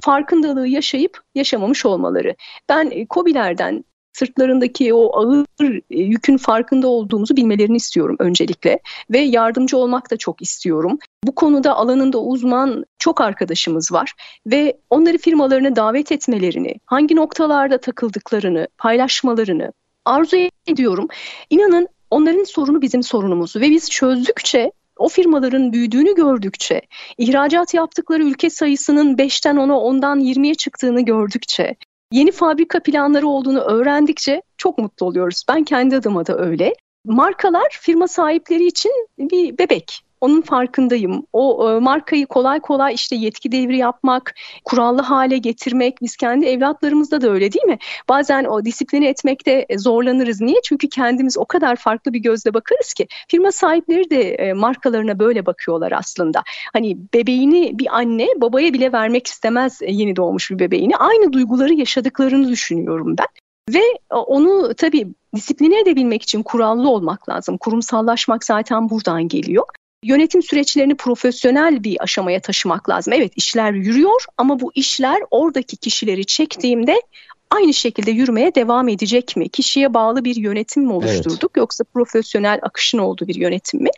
[0.00, 2.36] farkındalığı yaşayıp yaşamamış olmaları.
[2.68, 3.82] Ben COBİ'lerden e,
[4.12, 5.46] sırtlarındaki o ağır
[5.90, 8.78] e, yükün farkında olduğumuzu bilmelerini istiyorum öncelikle
[9.10, 10.98] ve yardımcı olmak da çok istiyorum.
[11.24, 14.12] Bu konuda alanında uzman çok arkadaşımız var
[14.46, 19.72] ve onları firmalarına davet etmelerini, hangi noktalarda takıldıklarını paylaşmalarını
[20.04, 20.36] arzu
[20.66, 21.08] ediyorum.
[21.50, 26.82] İnanın onların sorunu bizim sorunumuz ve biz çözdükçe o firmaların büyüdüğünü gördükçe,
[27.18, 31.76] ihracat yaptıkları ülke sayısının 5'ten 10'a 10'dan 20'ye çıktığını gördükçe,
[32.12, 35.42] yeni fabrika planları olduğunu öğrendikçe çok mutlu oluyoruz.
[35.48, 36.74] Ben kendi adıma da öyle.
[37.04, 40.07] Markalar firma sahipleri için bir bebek.
[40.20, 41.26] Onun farkındayım.
[41.32, 47.20] O e, markayı kolay kolay işte yetki devri yapmak, kurallı hale getirmek biz kendi evlatlarımızda
[47.20, 47.78] da öyle değil mi?
[48.08, 50.40] Bazen o disiplini etmekte zorlanırız.
[50.40, 50.60] Niye?
[50.64, 55.46] Çünkü kendimiz o kadar farklı bir gözle bakarız ki firma sahipleri de e, markalarına böyle
[55.46, 56.42] bakıyorlar aslında.
[56.72, 60.96] Hani bebeğini bir anne babaya bile vermek istemez e, yeni doğmuş bir bebeğini.
[60.96, 63.26] Aynı duyguları yaşadıklarını düşünüyorum ben.
[63.74, 67.58] Ve onu tabii disipline edebilmek için kurallı olmak lazım.
[67.58, 69.64] Kurumsallaşmak zaten buradan geliyor.
[70.04, 73.12] Yönetim süreçlerini profesyonel bir aşamaya taşımak lazım.
[73.12, 77.02] Evet işler yürüyor ama bu işler oradaki kişileri çektiğimde
[77.50, 79.48] aynı şekilde yürümeye devam edecek mi?
[79.48, 81.56] Kişiye bağlı bir yönetim mi oluşturduk evet.
[81.56, 83.90] yoksa profesyonel akışın olduğu bir yönetim mi?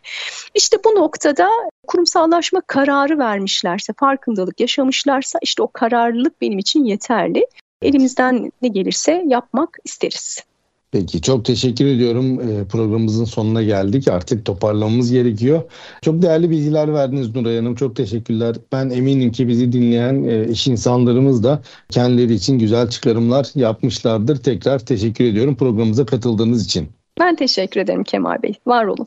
[0.55, 1.49] İşte bu noktada
[1.87, 7.47] kurumsallaşma kararı vermişlerse, farkındalık yaşamışlarsa işte o kararlılık benim için yeterli.
[7.81, 10.43] Elimizden ne gelirse yapmak isteriz.
[10.91, 12.39] Peki çok teşekkür ediyorum.
[12.39, 14.07] E, programımızın sonuna geldik.
[14.07, 15.61] Artık toparlamamız gerekiyor.
[16.01, 17.75] Çok değerli bilgiler verdiniz Nuray Hanım.
[17.75, 18.55] Çok teşekkürler.
[18.71, 24.37] Ben eminim ki bizi dinleyen e, iş insanlarımız da kendileri için güzel çıkarımlar yapmışlardır.
[24.37, 26.89] Tekrar teşekkür ediyorum programımıza katıldığınız için.
[27.19, 28.53] Ben teşekkür ederim Kemal Bey.
[28.67, 29.05] Var olun.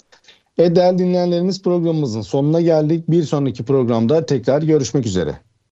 [0.58, 3.10] E değerli dinleyenlerimiz programımızın sonuna geldik.
[3.10, 5.34] Bir sonraki programda tekrar görüşmek üzere.